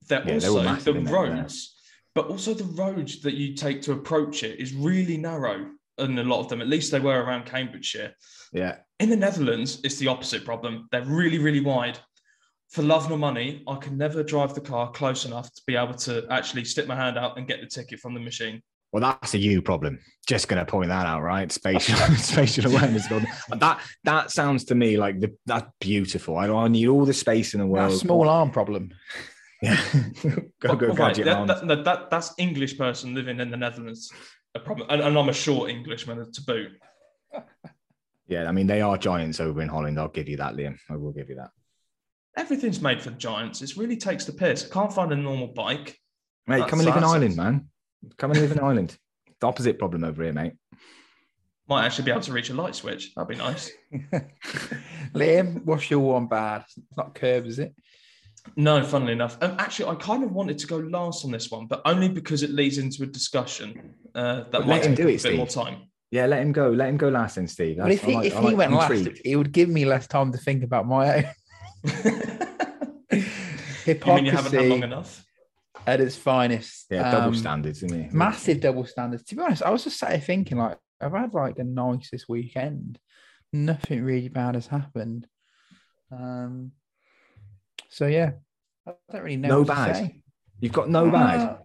[0.09, 1.75] They're Yeah, they also massive, the roads,
[2.15, 5.71] but also the roads that you take to approach it is really narrow.
[5.99, 8.15] And a lot of them, at least they were around Cambridgeshire.
[8.55, 10.89] Yeah, In the Netherlands, it's the opposite problem.
[10.91, 11.99] They're really, really wide.
[12.71, 15.95] For love nor money, I can never drive the car close enough to be able
[15.95, 18.63] to actually stick my hand out and get the ticket from the machine.
[18.93, 20.01] Well, that's a you problem.
[20.27, 21.51] Just going to point that out, right?
[21.51, 23.09] Spatial spatial awareness.
[23.09, 23.27] God.
[23.59, 26.37] That that sounds to me like the, that's beautiful.
[26.37, 28.01] I, I need all the space in the Well, world.
[28.01, 28.91] small arm problem.
[29.63, 29.81] Yeah,
[30.61, 34.11] go go Well, right, that, that, that, that's English person living in the Netherlands.
[34.55, 36.73] A problem, and, and I'm a short Englishman to boot.
[38.27, 39.99] Yeah, I mean they are giants over in Holland.
[39.99, 40.79] I'll give you that, Liam.
[40.89, 41.51] I will give you that.
[42.37, 43.61] Everything's made for giants.
[43.61, 44.65] It really takes the piss.
[44.69, 45.99] Can't find a normal bike.
[46.47, 47.69] Mate, That's- come and live in that's- Ireland, man.
[48.17, 48.97] Come and live in Ireland.
[49.41, 50.55] The opposite problem over here, mate.
[51.69, 53.15] Might actually be able to reach a light switch.
[53.15, 53.71] That'd be nice.
[55.15, 56.65] Liam, what's your one bad?
[56.77, 57.75] It's not curve, is it?
[58.57, 59.37] No, funnily enough.
[59.41, 62.43] Um, actually, I kind of wanted to go last on this one, but only because
[62.43, 65.23] it leads into a discussion uh, that But might let him take do a it,
[65.23, 65.91] bit more time.
[66.11, 66.71] Yeah, let him go.
[66.71, 67.77] Let him go last then, Steve.
[67.79, 70.33] But if he, like- if he like went last, it would give me less time
[70.33, 71.25] to think about my own
[73.87, 75.25] you mean you haven't had long enough?
[75.87, 76.87] At its finest.
[76.91, 78.17] Yeah, double Um, standards, isn't he?
[78.17, 79.25] massive double standards.
[79.25, 82.29] To be honest, I was just sat here thinking, like, I've had like the nicest
[82.29, 82.99] weekend.
[83.53, 85.27] Nothing really bad has happened.
[86.13, 86.73] Um,
[87.89, 88.33] so yeah,
[88.87, 89.49] I don't really know.
[89.49, 89.97] No what to bad?
[89.97, 90.23] say.
[90.61, 91.41] You've got no bad.
[91.41, 91.57] Uh,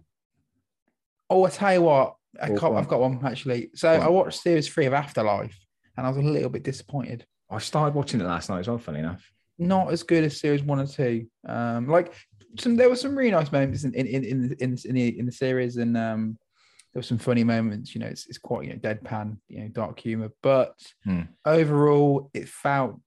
[1.30, 2.78] oh, I tell you what, I Go can't, on.
[2.78, 3.70] I've got one actually.
[3.74, 3.90] So.
[3.90, 5.58] I watched series three of Afterlife,
[5.96, 7.26] and I was a little bit disappointed.
[7.50, 8.78] I started watching it last night as well.
[8.78, 9.24] Funny enough.
[9.58, 11.26] Not as good as series one and two.
[11.46, 12.12] Um, like
[12.58, 15.26] some, there were some really nice moments in in in in, in, in the in
[15.26, 16.38] the series, and um,
[16.92, 17.94] there were some funny moments.
[17.94, 21.22] You know, it's, it's quite you know deadpan, you know, dark humor, but Hmm.
[21.44, 23.00] overall, it felt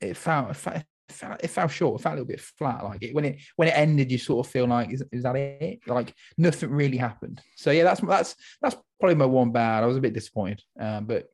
[0.00, 2.00] it felt it felt, it felt it fell short.
[2.00, 2.84] It felt a little bit flat.
[2.84, 5.36] Like it, when it when it ended, you sort of feel like is, is that
[5.36, 5.80] it?
[5.86, 7.40] Like nothing really happened.
[7.56, 9.82] So yeah, that's that's that's probably my one bad.
[9.82, 11.26] I was a bit disappointed, um, but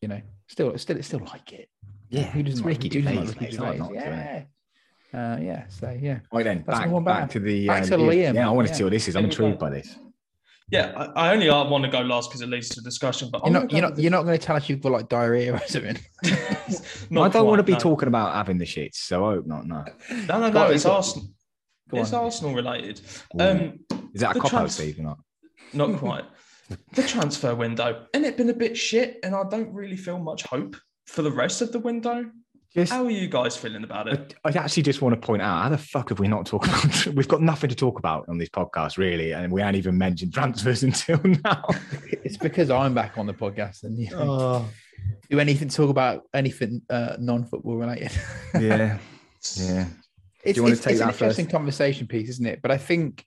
[0.00, 1.68] you know, still still still like it.
[2.08, 3.28] Yeah, Who doesn't it's like, Ricky Gervais, like mate.
[3.28, 3.78] Ricky It's hard Gervais?
[3.78, 4.42] not to, isn't Yeah.
[5.14, 5.66] Uh, yeah.
[5.68, 6.20] So yeah.
[6.32, 8.34] Right then, That's back, back to the Back uh, to Liam.
[8.34, 8.76] Yeah, I want to Yeah.
[8.78, 9.16] see what this is.
[9.16, 9.96] I'm intrigued by this.
[10.68, 13.28] Yeah, I, I only uh, want to go last because it leads to discussion.
[13.30, 14.90] But You're I'm not gonna you're not you're not going to tell us you've got
[14.92, 15.96] like diarrhea or something.
[16.24, 17.78] with- I don't want to be no.
[17.78, 19.64] talking about having the shits, so I hope not.
[19.66, 19.84] No,
[20.28, 20.64] No, no, no.
[20.66, 20.92] on, It's go.
[20.92, 21.28] Arsenal.
[21.92, 22.24] It's on.
[22.24, 23.00] Arsenal related.
[23.38, 23.78] Um,
[24.12, 25.18] is that a the cop out, Steve, or not?
[25.72, 26.24] not quite.
[26.94, 30.42] the transfer window, and it been a bit shit, and I don't really feel much
[30.42, 30.74] hope
[31.06, 32.28] for the rest of the window.
[32.76, 34.34] Just, How are you guys feeling about it?
[34.44, 36.66] I, I actually just want to point out how the fuck have we not talked
[36.66, 37.06] about?
[37.14, 40.34] We've got nothing to talk about on this podcast, really, and we haven't even mentioned
[40.34, 41.64] transfers until now.
[42.22, 44.68] it's because I'm back on the podcast and you know, oh,
[45.30, 48.12] do anything talk about anything uh, non-football related.
[48.60, 48.98] yeah,
[49.54, 49.86] yeah.
[50.44, 51.52] It's, you wanna take it's an that interesting first?
[51.52, 52.60] conversation piece, isn't it?
[52.60, 53.24] But I think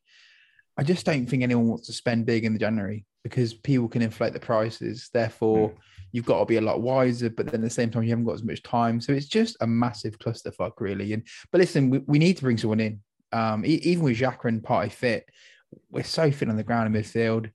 [0.78, 4.04] I just don't think anyone wants to spend big in the January because people can
[4.04, 5.10] inflate the prices.
[5.12, 5.74] Therefore,
[6.12, 7.30] you've got to be a lot wiser.
[7.30, 9.00] But then at the same time, you haven't got as much time.
[9.02, 11.14] So it's just a massive clusterfuck, really.
[11.14, 13.02] And but listen, we, we need to bring someone in.
[13.32, 15.30] Um, even with and Partey fit,
[15.92, 17.52] we're so fit on the ground in midfield.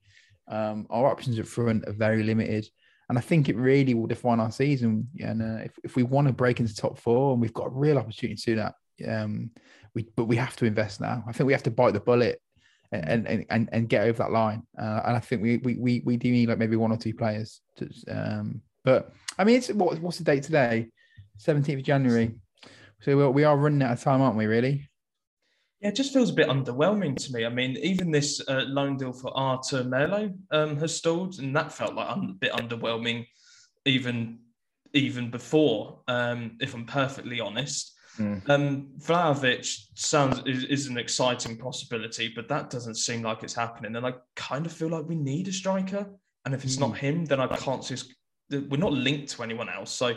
[0.47, 2.67] Um, our options up front are very limited.
[3.09, 5.07] And I think it really will define our season.
[5.19, 7.69] And uh, if, if we want to break into top four, and we've got a
[7.69, 8.73] real opportunity to do that,
[9.07, 9.51] um,
[9.93, 11.23] we but we have to invest now.
[11.27, 12.41] I think we have to bite the bullet
[13.03, 14.63] and and and, get over that line.
[14.77, 17.13] Uh, and I think we, we we we do need like maybe one or two
[17.13, 17.61] players.
[17.77, 20.87] To, um, but I mean, it's what what's the date today?
[21.37, 22.35] Seventeenth of January.
[23.01, 24.45] So we we are running out of time, aren't we?
[24.45, 24.87] Really?
[25.81, 27.45] Yeah, it just feels a bit underwhelming to me.
[27.45, 31.71] I mean, even this uh, loan deal for Arthur Melo um, has stalled, and that
[31.71, 33.25] felt like a bit underwhelming,
[33.85, 34.39] even
[34.93, 35.99] even before.
[36.07, 38.49] Um, if I'm perfectly honest, Mm.
[38.49, 43.95] um, Vlahovic sounds is, is an exciting possibility, but that doesn't seem like it's happening.
[43.95, 46.07] And I kind of feel like we need a striker,
[46.45, 47.95] and if it's not him, then I can't see.
[48.49, 50.07] We're not linked to anyone else, so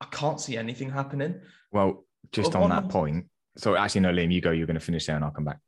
[0.00, 1.40] I can't see anything happening.
[1.72, 3.26] Well, just on that point.
[3.56, 4.50] So actually, no, Liam, you go.
[4.50, 5.58] You're going to finish there, and I'll come back.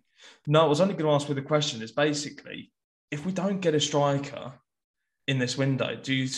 [0.47, 1.83] No, I was only going to ask with a question.
[1.83, 2.73] Is basically,
[3.11, 4.53] if we don't get a striker
[5.27, 6.29] in this window, do you,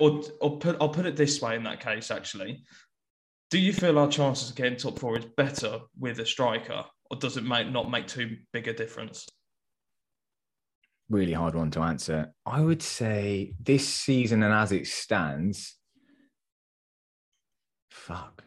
[0.00, 2.64] or, or put, I'll put it this way in that case, actually,
[3.50, 7.18] do you feel our chances of getting top four is better with a striker, or
[7.18, 9.26] does it make not make too big a difference?
[11.08, 12.34] Really hard one to answer.
[12.44, 15.76] I would say this season, and as it stands,
[17.90, 18.44] fuck.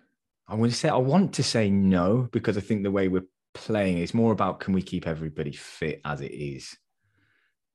[0.48, 3.98] I would say I want to say no because I think the way we're playing
[3.98, 6.78] is more about can we keep everybody fit as it is.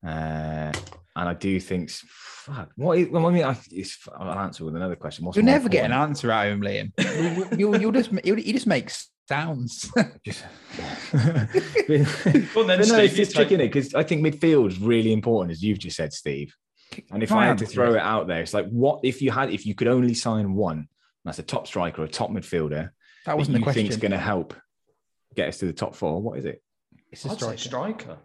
[0.07, 0.73] Uh,
[1.17, 2.71] and I do think, s- fuck.
[2.77, 3.09] What is?
[3.09, 5.25] Well, I mean, I, it's, I'll answer with another question.
[5.25, 6.93] What's You'll more never get an answer out of him, Liam.
[7.59, 8.91] You, you, you'll just you'll, you just make
[9.29, 9.91] sounds.
[10.25, 10.45] Just-
[11.15, 15.13] Well, then, But no, it's you just take- tricky because I think midfield is really
[15.13, 16.55] important, as you've just said, Steve.
[17.11, 19.31] And if I I had to throw it out there, it's like, what if you
[19.31, 20.89] had, if you could only sign one,
[21.25, 22.91] that's a top striker, a top midfielder, that
[23.27, 24.55] that wasn't you the think is going to help
[25.35, 26.23] get us to the top four?
[26.23, 26.63] What is it?
[27.11, 27.59] It's a I'd say striker.
[27.59, 28.19] striker.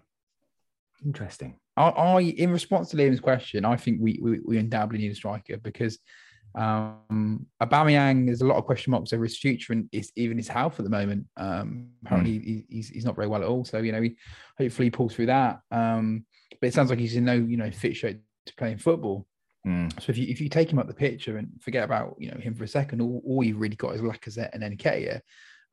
[1.06, 1.58] Interesting.
[1.78, 5.16] I, I, in response to Liam's question, I think we we, we undoubtedly need a
[5.16, 6.00] striker because
[6.54, 10.50] um Aubameyang there's a lot of question marks over his future and his, even his
[10.50, 11.26] health at the moment.
[11.38, 13.64] Um, apparently he, he's he's not very well at all.
[13.64, 14.16] So you know, he
[14.58, 15.62] hopefully he pulls through that.
[15.72, 16.26] Um,
[16.60, 19.26] but it sounds like he's in no you know fit shape to play in football.
[19.66, 19.94] Mm.
[20.02, 22.40] So if you if you take him up the picture and forget about you know
[22.40, 25.22] him for a second, all, all you've really got is Lacazette and Nketiah.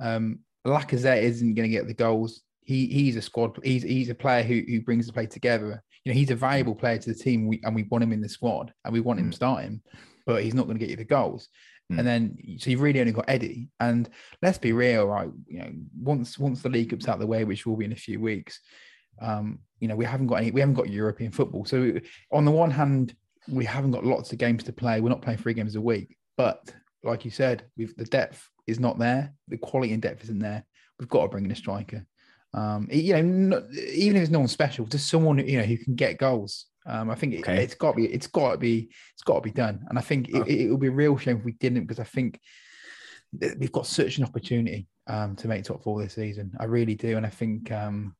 [0.01, 2.43] Um, Lacazette isn't going to get the goals.
[2.69, 3.59] He he's a squad.
[3.65, 5.83] He's he's a player who who brings the play together.
[6.05, 8.21] You know, he's a valuable player to the team, we, and we want him in
[8.21, 9.35] the squad, and we want him Mm.
[9.35, 9.81] starting,
[10.27, 11.49] but he's not going to get you the goals.
[11.91, 11.99] Mm.
[11.99, 13.71] And then, so you've really only got Eddie.
[13.81, 14.07] And
[14.43, 15.31] let's be real, right?
[15.47, 15.73] You know,
[16.13, 18.21] once once the league cup's out of the way, which will be in a few
[18.21, 18.61] weeks,
[19.23, 21.65] um, you know, we haven't got any, we haven't got European football.
[21.65, 21.95] So
[22.31, 23.17] on the one hand,
[23.49, 25.01] we haven't got lots of games to play.
[25.01, 26.71] We're not playing three games a week, but
[27.03, 29.33] like you said, we've the depth is not there.
[29.49, 30.65] The quality and depth isn't there.
[30.99, 32.05] We've got to bring in a striker.
[32.55, 35.77] Um, you know, not, even if it's no one special, just someone you know who
[35.77, 36.67] can get goals.
[36.87, 37.63] Um, I think it, Okay.
[37.63, 39.85] it's got to be, it's got to be, it's got to be done.
[39.91, 40.65] And I think it, Okay.
[40.65, 42.41] it, would be a real shame if we didn't, because I think
[43.59, 46.53] we've got such an opportunity um, to make top four this season.
[46.59, 48.17] I really do, and I think, um,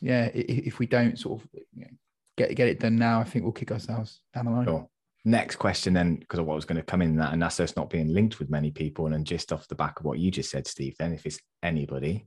[0.00, 1.90] yeah, i- i- if we don't sort of you know,
[2.36, 4.66] get get it done now, I think we'll kick ourselves down the line.
[4.66, 4.88] Sure.
[5.24, 7.74] Next question, then, because of what was going to come in that, and that's us
[7.76, 9.06] not being linked with many people.
[9.06, 11.40] And then just off the back of what you just said, Steve, then if it's
[11.62, 12.26] anybody,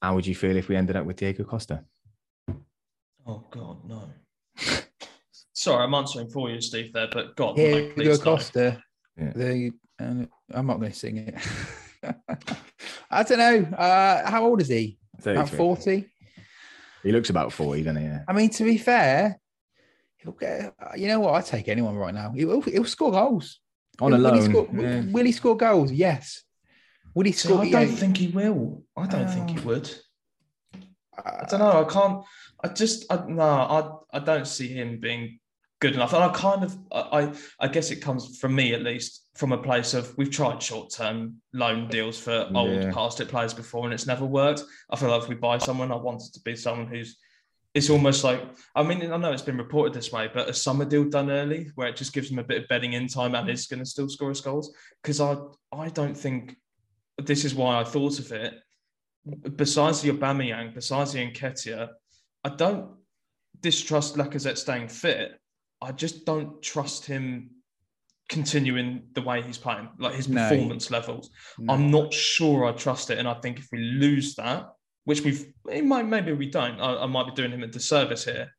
[0.00, 1.84] how would you feel if we ended up with Diego Costa?
[3.26, 4.08] Oh God, no.
[5.52, 6.92] Sorry, I'm answering for you, Steve.
[6.92, 8.18] There, but God, Diego no, please.
[8.18, 8.82] Costa.
[9.16, 9.32] Yeah.
[9.34, 11.34] The and I'm not going to sing it.
[13.10, 13.76] I don't know.
[13.76, 14.98] Uh, how old is he?
[15.24, 16.10] About forty.
[17.02, 18.08] He looks about 40, doesn't he?
[18.08, 18.24] Yeah.
[18.28, 19.38] I mean, to be fair,
[20.18, 20.74] he'll get.
[20.96, 21.34] You know what?
[21.34, 22.32] I take anyone right now.
[22.32, 23.60] He'll, he'll score goals.
[24.00, 25.02] On a will, will he score, yeah.
[25.10, 25.92] will he score goals?
[25.92, 26.42] Yes.
[27.14, 27.62] Will he See, score?
[27.62, 28.84] I don't know, think he will.
[28.96, 29.62] I don't think he Oh.
[29.62, 29.90] would.
[31.16, 31.84] I uh, don't know.
[31.84, 32.24] I can't.
[32.64, 33.04] I just.
[33.10, 34.16] I, no, I.
[34.16, 35.38] I don't see him being
[35.80, 36.12] good enough.
[36.12, 36.76] And I kind of.
[36.92, 37.00] I.
[37.22, 40.62] I- I guess it comes from me at least from a place of we've tried
[40.62, 42.92] short term loan deals for old Yeah.
[42.92, 44.62] past it players before and it's never worked.
[44.90, 47.18] I feel like if we buy someone, I want it to be someone who's.
[47.72, 48.42] It's almost like
[48.74, 51.70] I mean I know it's been reported this way, but a summer deal done early
[51.76, 53.86] where it just gives him a bit of bedding in time and is going to
[53.86, 55.36] still score us goals because I
[55.72, 56.56] I don't think
[57.26, 58.54] this is why I thought of it.
[59.56, 61.88] Besides the Aubameyang, besides the Nketiah,
[62.44, 62.90] I don't
[63.60, 65.32] distrust Lacazette staying fit.
[65.82, 67.50] I just don't trust him
[68.28, 70.48] continuing the way he's playing, like his No.
[70.48, 71.30] performance levels.
[71.58, 71.74] no.
[71.74, 74.68] I'm not sure I trust it, and I think if we lose that,
[75.04, 76.80] which we've, it might maybe we don't.
[76.80, 78.50] I, I might be doing him a disservice here.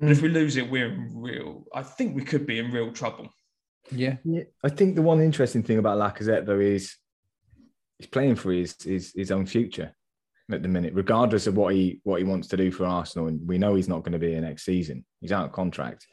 [0.00, 0.12] But Mm.
[0.12, 1.64] if we lose it, we're in real.
[1.72, 3.28] I think we could be in real trouble.
[3.90, 4.16] Yeah.
[4.24, 6.96] Yeah, I think the one interesting thing about Lacazette though is
[7.98, 9.94] he's playing for his his, his own future
[10.52, 13.28] at the minute, regardless of what he what he wants to do for Arsenal.
[13.28, 15.04] And we know he's not going to be here next season.
[15.20, 16.06] He's out of contract.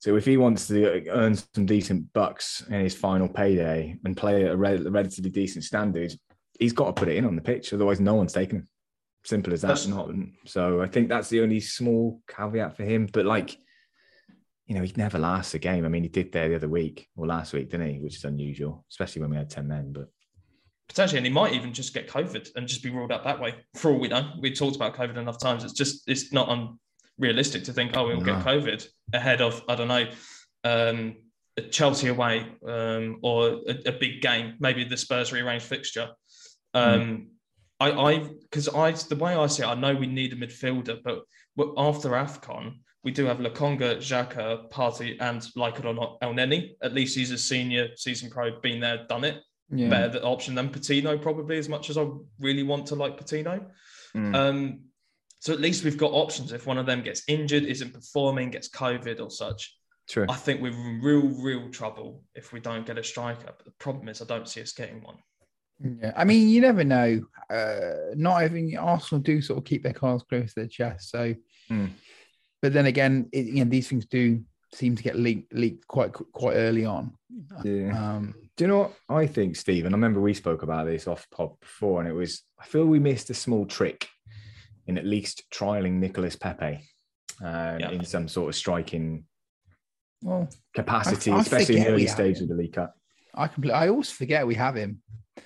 [0.00, 4.44] So if he wants to earn some decent bucks in his final payday and play
[4.44, 6.12] at a rel- relatively decent standard,
[6.58, 7.72] he's got to put it in on the pitch.
[7.72, 8.68] Otherwise, no one's taking him.
[9.24, 9.68] Simple as that.
[9.68, 10.10] That's- Not
[10.44, 10.82] so.
[10.82, 13.08] I think that's the only small caveat for him.
[13.10, 13.56] But like
[14.66, 15.84] you know, he never lasts a game.
[15.84, 18.00] I mean, he did there the other week or last week, didn't he?
[18.00, 19.92] Which is unusual, especially when we had 10 men.
[19.92, 20.08] But
[20.88, 23.54] Potentially, and he might even just get COVID and just be ruled out that way.
[23.74, 25.64] For all we know, we talked about COVID enough times.
[25.64, 26.48] It's just it's not
[27.18, 28.24] unrealistic to think, oh, we'll No.
[28.26, 30.06] get COVID ahead of I don't know,
[30.64, 31.16] um,
[31.56, 36.10] a Chelsea away um, or a, a big game, maybe the Spurs rearranged fixture.
[36.74, 37.28] Um,
[37.80, 40.98] I, I, because I, the way I see it, I know we need a midfielder,
[41.02, 41.22] but
[41.56, 46.34] but after Afcon, we do have Lokonga, Xhaka, Partey, and like it or not, El
[46.34, 46.70] Neni.
[46.82, 49.88] At least he's a senior season pro, been there, done it Yeah.
[49.88, 52.06] better option than Patino, probably as much as I
[52.38, 53.66] really want to like Patino.
[54.14, 54.34] Mm.
[54.34, 54.80] Um,
[55.40, 56.52] so at least we've got options.
[56.52, 59.76] If one of them gets injured, isn't performing, gets COVID or such,
[60.08, 60.26] true.
[60.28, 63.46] I think we're in real, real trouble if we don't get a striker.
[63.46, 65.16] But the problem is, I don't see us getting one.
[65.80, 67.22] Yeah, I mean, you never know.
[67.50, 71.10] Uh, not even Arsenal do sort of keep their cards close to their chest.
[71.10, 71.34] So,
[71.68, 71.86] Hmm.
[72.62, 74.44] but then again, it, you know, these things do
[74.74, 77.12] seem to get leaked leaked quite quite early on.
[77.64, 77.92] Yeah.
[78.16, 79.92] Um, Do you know what I think, Stephen?
[79.92, 82.98] I remember we spoke about this off pod before, and it was I feel we
[82.98, 84.08] missed a small trick
[84.86, 86.80] in at least trialing Nicolas Pepe
[87.42, 87.90] uh, Yeah.
[87.90, 89.24] in some sort of striking
[90.22, 92.44] well, capacity, I especially in the early have stage him.
[92.44, 92.94] of the League Cup.
[93.34, 93.78] I completely.
[93.78, 95.02] I always forget we have him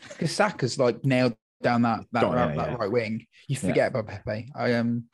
[0.08, 2.76] because Saka's like nailed down that that, Got- right, yeah, that yeah.
[2.76, 3.26] right wing.
[3.48, 3.68] You Yeah.
[3.68, 4.50] forget about Pepe.
[4.54, 5.04] I um,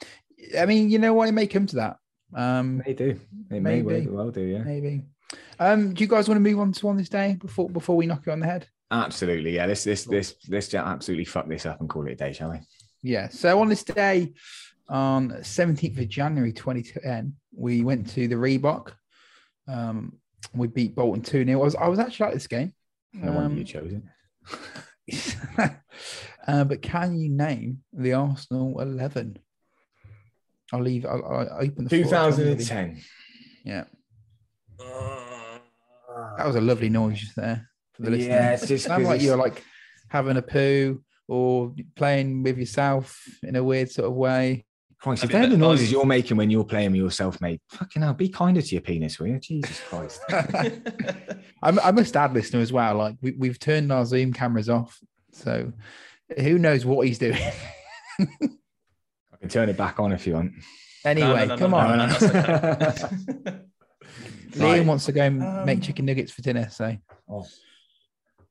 [0.59, 1.29] I mean, you know what?
[1.29, 1.97] It may come to that.
[2.35, 3.21] Um, They do.
[3.51, 4.07] It may Maybe.
[4.07, 4.59] well, well do, yeah.
[4.59, 5.03] maybe.
[5.59, 8.07] Um, do you guys want to move on to one this day before before we
[8.07, 8.69] knock you on the head?
[8.91, 9.67] Absolutely, yeah.
[9.67, 12.51] Let's this this let's just absolutely fuck this up and call it a day, shall
[12.51, 12.61] we?
[13.03, 13.29] Yeah.
[13.29, 14.33] So on this day,
[14.89, 18.93] on 17th of January 2010, we went to the Reebok.
[19.69, 20.19] Um,
[20.55, 21.61] we beat Bolton 2 0.
[21.61, 22.73] I was, I was actually at this game.
[23.13, 24.03] No Um, you chose it.
[26.47, 29.39] uh, but can you name the Arsenal 11?
[30.73, 33.01] I'll leave, I'll, I'll open the floor 2010.
[33.65, 33.85] Yeah.
[34.81, 35.61] Ah.
[36.39, 38.29] That was a lovely noise just there for the listeners.
[38.29, 39.63] Yeah, it's just Sound 'cause like it's- you're like
[40.09, 44.65] having a poo or playing with yourself in a weird sort of way.
[45.01, 47.61] Christ, I if they're the that- noises you're making when you're playing with yourself, mate,
[47.69, 49.39] fucking hell, be kinder to your penis, will you?
[49.39, 50.21] Jesus Christ.
[50.31, 50.73] I,
[51.63, 52.97] I must add, listener, as well.
[52.97, 54.99] Like we, we've turned our Zoom cameras off,
[55.33, 55.73] so
[56.39, 57.39] who knows what he's doing.
[59.45, 60.53] I can turn it back on if you want.
[61.05, 61.99] anyway, No, no, no, come no, on.
[61.99, 62.23] no, no, okay.
[64.55, 64.87] Liam Right.
[64.87, 66.71] wants to go and Um, make chicken nuggets for dinner.
[66.71, 66.97] So
[67.29, 67.45] Oh,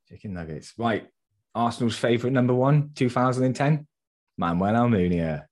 [0.08, 0.74] chicken nuggets.
[0.78, 1.08] Right.
[1.56, 3.88] Arsenal's favourite number one, 2010,
[4.38, 5.46] Manuel Almunia.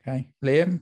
[0.00, 0.80] okay, Liam.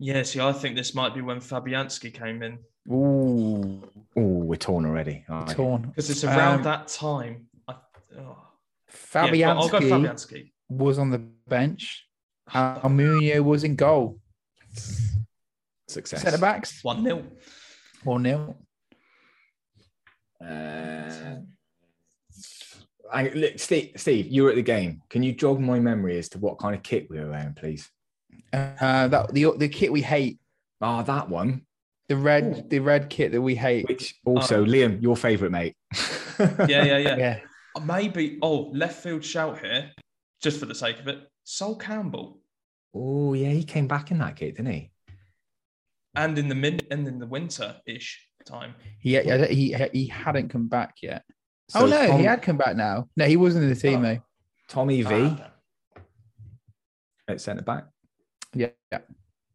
[0.00, 2.58] yeah, see, I think this might be when Fabianski came in
[2.92, 3.82] Ooh,
[4.16, 5.24] Oh, we're torn already.
[5.28, 5.48] All right.
[5.56, 5.82] torn.
[5.82, 7.46] because it's around Um, that time.
[7.68, 7.74] I,
[8.18, 8.36] oh.
[8.90, 10.52] Fabianski Yeah, I'll go Fabianski.
[10.68, 12.04] was on the bench.
[12.50, 14.18] Almunia was in goal.
[15.88, 16.22] Success.
[16.22, 17.24] Centre backs One 0
[18.04, 18.56] or nil.
[20.44, 21.36] Uh,
[23.12, 25.02] I, look, Steve, Steve, you were at the game.
[25.08, 27.88] Can you jog my memory as to what kind of kit we were wearing, please?
[28.52, 30.38] Uh, that the the kit we hate,
[30.80, 31.62] Ah, that one.
[32.08, 33.88] the red the red kit that we hate.
[33.88, 34.64] Which also, Oh.
[34.64, 35.76] Liam, your favourite mate.
[36.38, 37.16] Yeah, yeah, yeah.
[37.16, 37.38] Yeah,
[37.84, 38.38] Maybe.
[38.42, 39.90] Oh, left field shout here,
[40.42, 41.20] just for the sake of it.
[41.44, 42.40] Sol Campbell,
[42.96, 44.90] Oh, yeah, he came back in that kit, didn't he?
[46.16, 48.74] and in the mid and in the winter ish time.
[49.00, 49.18] he
[49.50, 51.24] he he hadn't come back yet.
[51.74, 53.08] oh no, Tom- he had come back now.
[53.16, 54.02] No, he wasn't in the team Oh.
[54.02, 54.20] though.
[54.68, 55.50] Tommy V Ah,
[57.26, 57.86] at centre back
[58.54, 59.00] Yeah, yeah,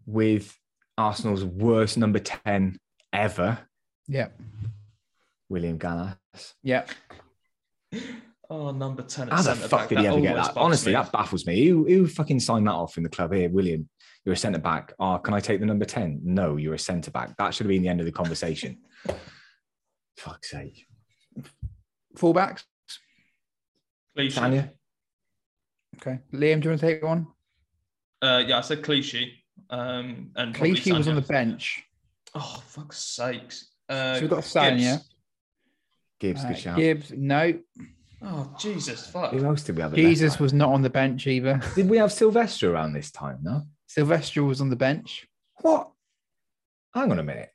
[0.06, 0.54] with
[0.98, 2.78] Arsenal's worst number 10
[3.14, 3.60] ever,
[4.08, 4.28] yeah,
[5.48, 6.18] William Gallas.
[6.62, 6.86] yeah.
[8.52, 9.30] Oh, number ten.
[9.30, 9.90] At How the fuck back.
[9.90, 10.54] did he ever get that?
[10.58, 10.96] Honestly, me.
[10.96, 11.66] that baffles me.
[11.68, 13.48] Who, who fucking signed that off in the club here?
[13.50, 13.88] William,
[14.26, 14.94] you're a centre back.
[15.00, 16.22] Oh, can I take the number 10?
[16.24, 17.38] No, you're a centre back.
[17.38, 18.80] That should have been the end of the conversation.
[20.18, 20.86] Fuck's sake.
[22.18, 22.64] Fullbacks.
[24.18, 24.32] Clichy.
[24.40, 24.72] Sagna?
[25.98, 27.28] Okay, Liam, do you want to take one?
[28.22, 29.32] Uh, yeah, I said Clichy.
[29.70, 31.84] Um, and probably Clichy was on the bench.
[32.34, 33.70] Oh, fuck's sakes.
[33.88, 34.54] Uh, So we've got Gibbs.
[34.54, 35.02] Sagna.
[36.20, 36.78] Gibbs, Uh, good shout.
[36.78, 37.60] Gibbs, no.
[38.22, 39.32] Oh, Jesus, fuck.
[39.32, 39.94] Who else did we have?
[39.94, 41.62] Jesus was not on the bench either.
[41.76, 43.40] Did we have Silvestre around this time?
[43.42, 43.64] No.
[43.88, 45.26] Silvestre was on the bench.
[45.62, 45.90] What?
[46.94, 47.50] Hang on a minute.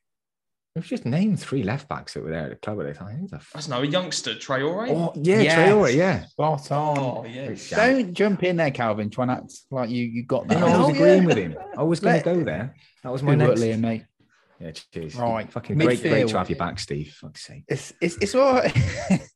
[0.74, 3.16] We've just named three left backs that were there at the club at the time.
[3.18, 4.88] Who the f- That's no a youngster, Traore.
[4.90, 5.70] Oh, yeah, Yes.
[5.70, 6.24] Traore, yeah.
[6.26, 6.98] Spot on.
[6.98, 7.54] Oh, yeah.
[7.70, 9.08] Don't jump in there, Calvin.
[9.08, 10.58] Try and act like you you got that.
[10.58, 11.26] No, I was Oh, agreeing yeah.
[11.28, 11.56] with him.
[11.78, 12.74] I was going to go there.
[13.04, 13.60] That was my Good work, next.
[13.60, 14.04] Liam, mate.
[14.64, 15.14] Yeah, cheers.
[15.16, 15.50] Right.
[15.52, 17.12] Fucking great, great to have you back, Steve.
[17.20, 17.64] Fuck's sake.
[17.68, 18.74] It's it's it's all right.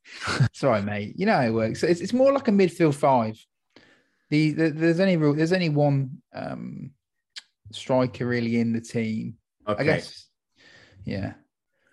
[0.53, 1.13] Sorry, mate.
[1.17, 1.83] You know how it works.
[1.83, 3.37] It's, it's more like a midfield five.
[4.31, 6.91] The, the there's only real there's only one um
[7.71, 9.35] striker really in the team.
[9.67, 9.81] Okay.
[9.81, 10.27] I guess.
[11.05, 11.33] Yeah.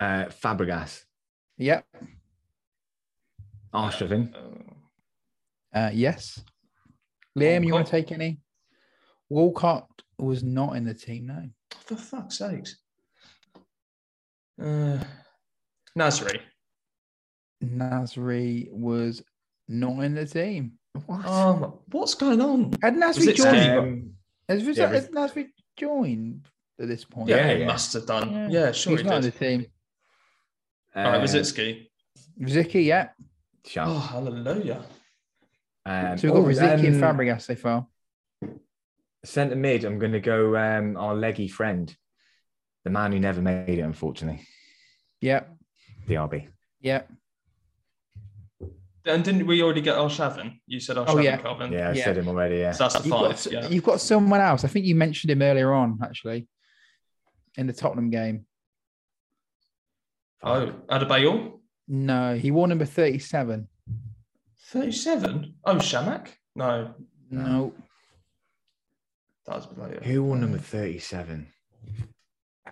[0.00, 1.02] Uh, Fabregas,
[1.58, 1.86] Yep.
[3.74, 6.42] Arshavin, Uh, Uh, yes.
[7.38, 8.40] Liam, you want to take any?
[9.28, 11.26] Walcott was not in the team.
[11.26, 11.48] No.
[11.80, 12.76] for fuck's sakes.
[14.60, 14.98] Uh,
[15.98, 16.40] Nasri.
[17.64, 19.22] Nasri was
[19.68, 20.72] not in the team.
[21.08, 22.72] Um, what's going on?
[22.82, 23.78] Had Was Nasri joined?
[23.78, 24.12] Um,
[24.48, 26.48] Has, has, yeah, has Nasri joined
[26.80, 27.28] at this point?
[27.28, 28.32] Yeah, Yeah, he must have done.
[28.32, 28.48] Yeah.
[28.48, 29.66] Yeah, sure He's he not in the team.
[30.94, 32.84] All right, uh, Rosicky.
[32.86, 33.08] Yeah.
[33.66, 33.88] shout.
[33.88, 34.82] Oh, hallelujah.
[35.84, 37.86] Um, So we've got oh, Rosicky and um, Fabregas so far.
[39.24, 41.94] Centre mid, I'm going to go um, our leggy friend,
[42.86, 44.46] the man who never made it, unfortunately,
[45.20, 45.56] Yep.
[46.06, 46.46] DRB.
[46.82, 47.10] Yep.
[49.04, 50.60] And didn't we already get Arshavin?
[50.68, 51.36] You said Arshavin, Oh, yeah.
[51.38, 51.72] Calvin.
[51.72, 52.04] Yeah, I Yeah.
[52.04, 52.58] said him already.
[52.58, 52.70] Yeah.
[52.70, 53.46] So that's the You've got.
[53.50, 53.68] Yeah.
[53.68, 54.62] you've got someone else.
[54.64, 56.46] I think you mentioned him earlier on, actually,
[57.56, 58.46] in the Tottenham game.
[60.44, 61.58] Oh, Adebayor?
[61.88, 63.66] No, he wore number 37.
[64.70, 65.56] 37?
[65.64, 66.28] Oh, Chamakh?
[66.54, 66.94] No,
[67.30, 67.74] No.
[69.46, 70.04] that was later.
[70.04, 71.48] Who won number 37?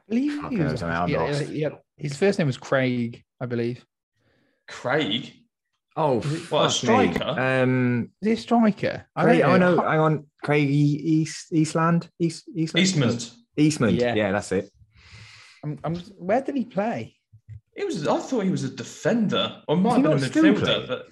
[0.09, 3.85] I believe he was, was- I'm yeah, yeah, his first name was Craig, I believe.
[4.69, 5.33] Craig?
[5.97, 6.71] Oh, What, a fuck me.
[6.73, 7.41] striker?
[7.41, 9.07] Um, Is he a striker?
[9.15, 9.75] I Craig, don't oh know.
[9.77, 10.73] no, hang on, Craig E-
[11.21, 13.31] East Eastland, East Eastland, Eastmond.
[13.57, 13.97] Eastmond.
[14.01, 14.15] Yeah.
[14.15, 14.33] Yeah.
[14.33, 14.71] that's it.
[15.63, 17.17] I'm, I'm, where did he play?
[17.77, 18.07] He was.
[18.07, 20.87] I thought he was a defender, or might he have been a midfielder.
[20.89, 21.07] But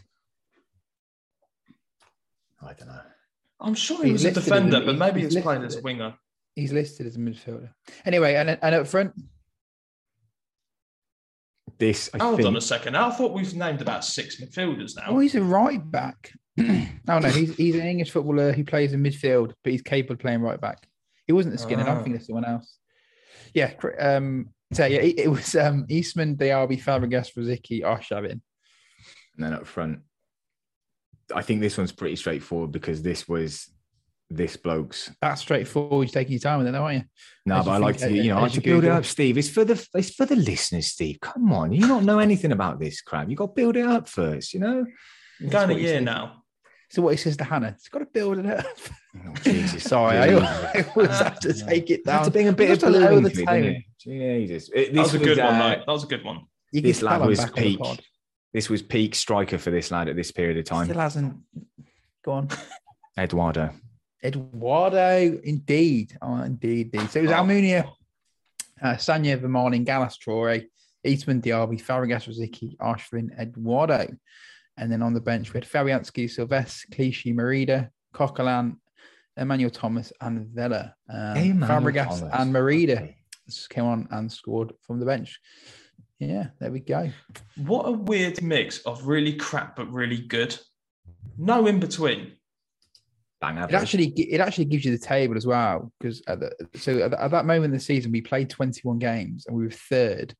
[2.62, 3.00] I don't know.
[3.60, 5.62] I'm sure he He's was a listed as a- defender, but maybe he's he's playing
[5.64, 6.14] as a as- winger.
[6.54, 7.70] He's listed as a midfielder.
[8.04, 9.12] Anyway, and, and up front,
[11.78, 12.46] This I Hold think.
[12.48, 12.96] on a second.
[12.96, 15.04] I thought we've named about six midfielders now.
[15.08, 16.32] oh, he's a right back.
[16.60, 18.52] oh no, he's he's an English footballer.
[18.52, 20.86] He plays in midfield, but he's capable of playing right back.
[21.26, 21.82] He wasn't the Skinner.
[21.82, 21.94] I Ah.
[21.94, 22.78] don't think there's someone else.
[23.54, 23.72] Yeah.
[23.98, 24.50] Um.
[24.72, 28.32] So yeah, it, it was um Eastmond, Diaby, Fabregas, Rosicky, Arshavin.
[28.32, 28.40] and
[29.38, 30.00] then up front.
[31.34, 33.70] I think this one's pretty straightforward because this was
[34.34, 35.10] this bloke's.
[35.20, 36.08] That's straightforward.
[36.08, 37.04] You're taking your time with it, aren't you?
[37.46, 38.84] No, As but you I like think- to, you know, I as like to build
[38.84, 39.38] it up, Steve.
[39.38, 41.18] It's for the it's for the listeners, Steve.
[41.20, 43.28] Come on, you don't know anything about this crap.
[43.28, 44.84] You got to build it up first, you know.
[45.40, 46.42] I'm going a year now.
[46.90, 48.66] So what he says to Hannah, it's got to build it up.
[49.16, 50.42] Oh, Jesus, Sorry, I, Jesus.
[50.44, 52.24] I always have to take it I have down.
[52.26, 53.82] to bring a bit of to lower bloom the tone.
[53.98, 55.78] Jesus, It- That was a good one, uh, mate.
[55.86, 56.40] That was a good one.
[56.70, 58.04] You This lad was back on the peak.
[58.52, 60.84] This was peak striker for this lad at this period of time.
[60.84, 61.36] Still hasn't.
[62.24, 62.48] Go on.
[63.18, 63.70] Eduardo.
[64.24, 66.16] Eduardo, indeed.
[66.22, 67.10] Oh, indeed, indeed.
[67.10, 67.36] So it was Oh.
[67.36, 67.90] Almunia,
[68.80, 70.66] uh, Sagna Vermaelen, Gallas Traore,
[71.04, 74.08] Eastmond Diaby, Fabregas Rosicky, Arshavin, Eduardo.
[74.76, 78.76] And then on the bench, we had Fabianski, Silvestre, Clichy, Merida, Coquelin,
[79.36, 80.94] Emmanuel Thomas, and Vela.
[81.12, 82.34] Um, Emmanuel Fabregas Thomas.
[82.34, 83.16] and Merida Okay.
[83.70, 85.40] came on and scored from the bench.
[86.18, 87.10] Yeah, there we go.
[87.56, 90.56] What a weird mix of really crap but really good.
[91.36, 92.32] No in between.
[93.42, 96.98] Bang It actually it actually gives you the table as well because at the, so
[97.00, 100.32] at, at that moment in the season we played 21 games and we were third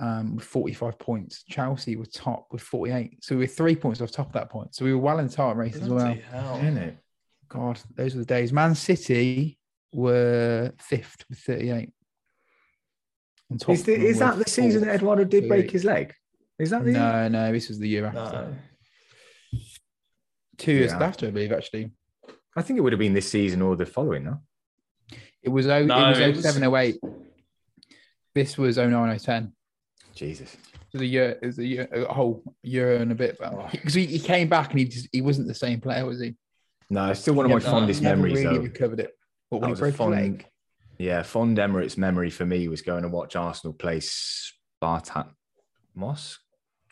[0.00, 1.44] um, with 45 points.
[1.48, 4.74] Chelsea were top with 48, so we were three points off top of that point.
[4.74, 6.06] So we were well in the title race as well.
[6.06, 6.56] Bloody hell.
[6.56, 6.98] Isn't it?
[7.48, 8.52] God, those were the days.
[8.52, 9.56] Man City
[9.92, 11.92] were fifth with 38.
[13.52, 14.96] On top Is, the, is that the season that.
[14.96, 16.14] Eduardo did break his leg?
[16.58, 18.18] Is that the No, no, this was the year after.
[18.18, 19.60] No.
[20.58, 21.02] Two years Yeah.
[21.02, 21.52] after, I believe.
[21.52, 21.90] Actually,
[22.56, 24.38] I think it would have been this season or the following, no?
[25.42, 26.96] it was oh, No, it it was was- 07, 08.
[28.34, 29.52] This was 09, 010.
[30.14, 30.54] Jesus.
[30.54, 33.38] It was a year, it was a, year, a whole year and a bit
[33.72, 36.34] because he, he came back and he just he wasn't the same player, was he?
[36.90, 38.62] No, it's still one of my never- fondest never memories, really though.
[38.64, 39.16] recovered it.
[39.50, 40.46] But That when he was broke his fond- leg,
[40.98, 45.28] Yeah, fond Emirates memory for me was going to watch Arsenal play Spartak
[45.94, 46.38] Moss.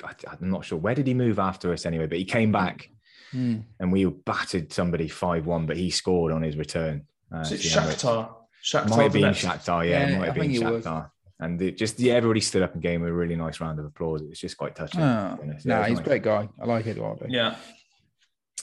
[0.05, 0.79] I, I'm not sure.
[0.79, 2.07] Where did he move after us anyway?
[2.07, 2.89] But he came back
[3.33, 3.59] Hmm.
[3.79, 7.07] and we battered somebody 5 1, but he scored on his return.
[7.35, 8.05] Uh, Is it to the Emirates.
[8.05, 8.35] Shakhtar?
[8.65, 9.47] Shakhtar Might have been Donetsk.
[9.47, 10.85] Shakhtar, yeah, it Yeah, might I have been think it was.
[10.85, 11.11] Shakhtar.
[11.41, 13.85] And it just, yeah, everybody stood up and gave him a really nice round of
[13.85, 14.23] applause.
[14.23, 15.01] It was just quite touching.
[15.01, 15.67] Oh, to be honest.
[15.67, 16.49] Yeah, nah, it was he's a great guy.
[16.61, 17.27] I like Eduardo.
[17.29, 17.55] Yeah.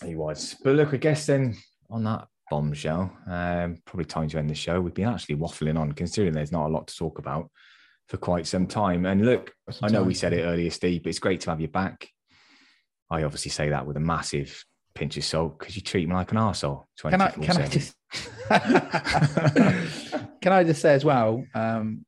[0.04, 0.56] He was.
[0.64, 1.56] But look, I guess then
[1.90, 4.82] on that bombshell, um, probably time to end the show.
[4.82, 7.50] We've been actually waffling on, considering there's not a lot to talk about
[8.10, 9.06] for quite some time.
[9.06, 11.70] And look, I know we said it earlier, Steve, but it's great to have you
[11.70, 12.10] back.
[13.10, 16.32] I obviously say that with a massive pinch of salt because you treat me like
[16.32, 16.86] an arsehole.
[17.02, 17.96] Can I can I just
[20.42, 22.06] can I just say as well um,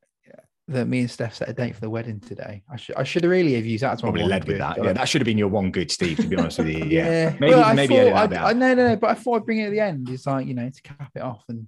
[0.70, 2.64] that me and Steph set a date for the wedding today.
[2.72, 4.78] I should I should really have used that as my probably led with that.
[4.84, 6.86] Yeah, that should have been your one good, Steve, to be honest with you.
[6.86, 7.10] Yeah.
[7.32, 7.36] yeah.
[7.40, 8.56] Maybe- Well, I thought edit that I'd- bit I, out.
[8.58, 10.10] no, no, no, but I thought I'd bring it at the end.
[10.10, 11.68] It's like you know to cap it off and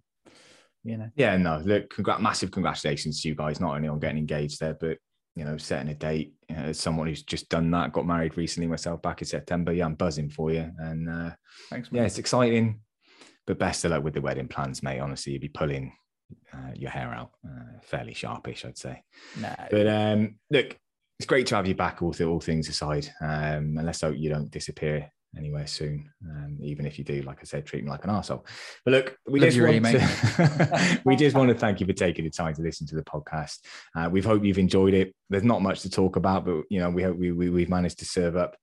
[0.84, 1.10] you know.
[1.16, 4.76] Yeah, no, look, congrat- massive congratulations to you guys, not only on getting engaged there,
[4.80, 4.98] but
[5.36, 6.34] you know, setting a date.
[6.50, 9.72] You know, as someone who's just done that, got married recently myself back in September.
[9.74, 11.32] Yeah, I'm buzzing for you, and uh,
[11.70, 12.82] Thanks, yeah, it's exciting.
[13.46, 15.00] But best of luck with the wedding plans, mate.
[15.00, 15.94] Honestly, you'd be pulling
[16.54, 19.04] uh, your hair out uh, fairly sharpish, I'd say.
[19.40, 19.54] No.
[19.72, 20.78] But um, look,
[21.20, 22.02] it's great to have you back.
[22.02, 26.10] All, th- all things aside, um, and let's hope you don't disappear anywhere soon.
[26.26, 28.46] Um, even if you do, like I said, treat me like an arsehole.
[28.84, 31.94] But look, we Love just want really, to, we just want to thank you for
[31.94, 33.60] taking the time to listen to the podcast.
[33.96, 35.16] Uh, we hope you've enjoyed it.
[35.30, 38.00] There's not much to talk about, but you know, we hope we, we we've managed
[38.00, 38.56] to serve up,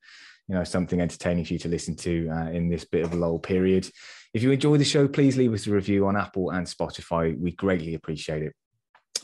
[0.49, 3.17] you know, something entertaining for you to listen to uh, in this bit of a
[3.17, 3.89] lull period.
[4.35, 7.39] If you enjoy the show, please leave us a review on Apple and Spotify.
[7.39, 8.55] We greatly appreciate it.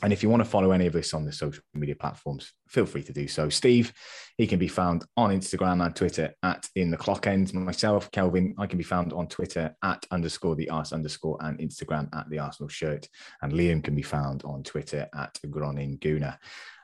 [0.03, 2.85] And if you want to follow any of us on the social media platforms, feel
[2.85, 3.47] free to do so.
[3.47, 3.93] Steve,
[4.37, 7.53] he can be found on Instagram and Twitter at in the clock end.
[7.53, 12.13] Myself, Kelvin, I can be found on Twitter at underscore the arse underscore and Instagram
[12.13, 13.07] at the Arsenal shirt.
[13.41, 16.37] And Liam can be found on Twitter at Gronin Guna.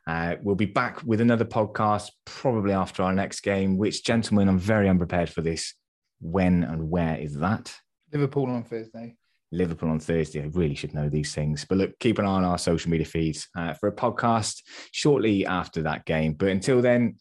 [0.07, 4.57] Uh, we'll be back with another podcast probably after our next game, which, gentlemen, I'm
[4.57, 5.73] very unprepared for this.
[6.21, 7.75] When and where is that?
[8.13, 9.17] Liverpool on Thursday.
[9.51, 10.41] Liverpool on Thursday.
[10.41, 11.65] I really should know these things.
[11.67, 14.61] But look, keep an eye on our social media feeds uh, for a podcast
[14.91, 16.33] shortly after that game.
[16.33, 17.15] But until then,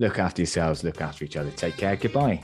[0.00, 1.50] look after yourselves, look after each other.
[1.50, 1.96] Take care.
[1.96, 2.42] Goodbye.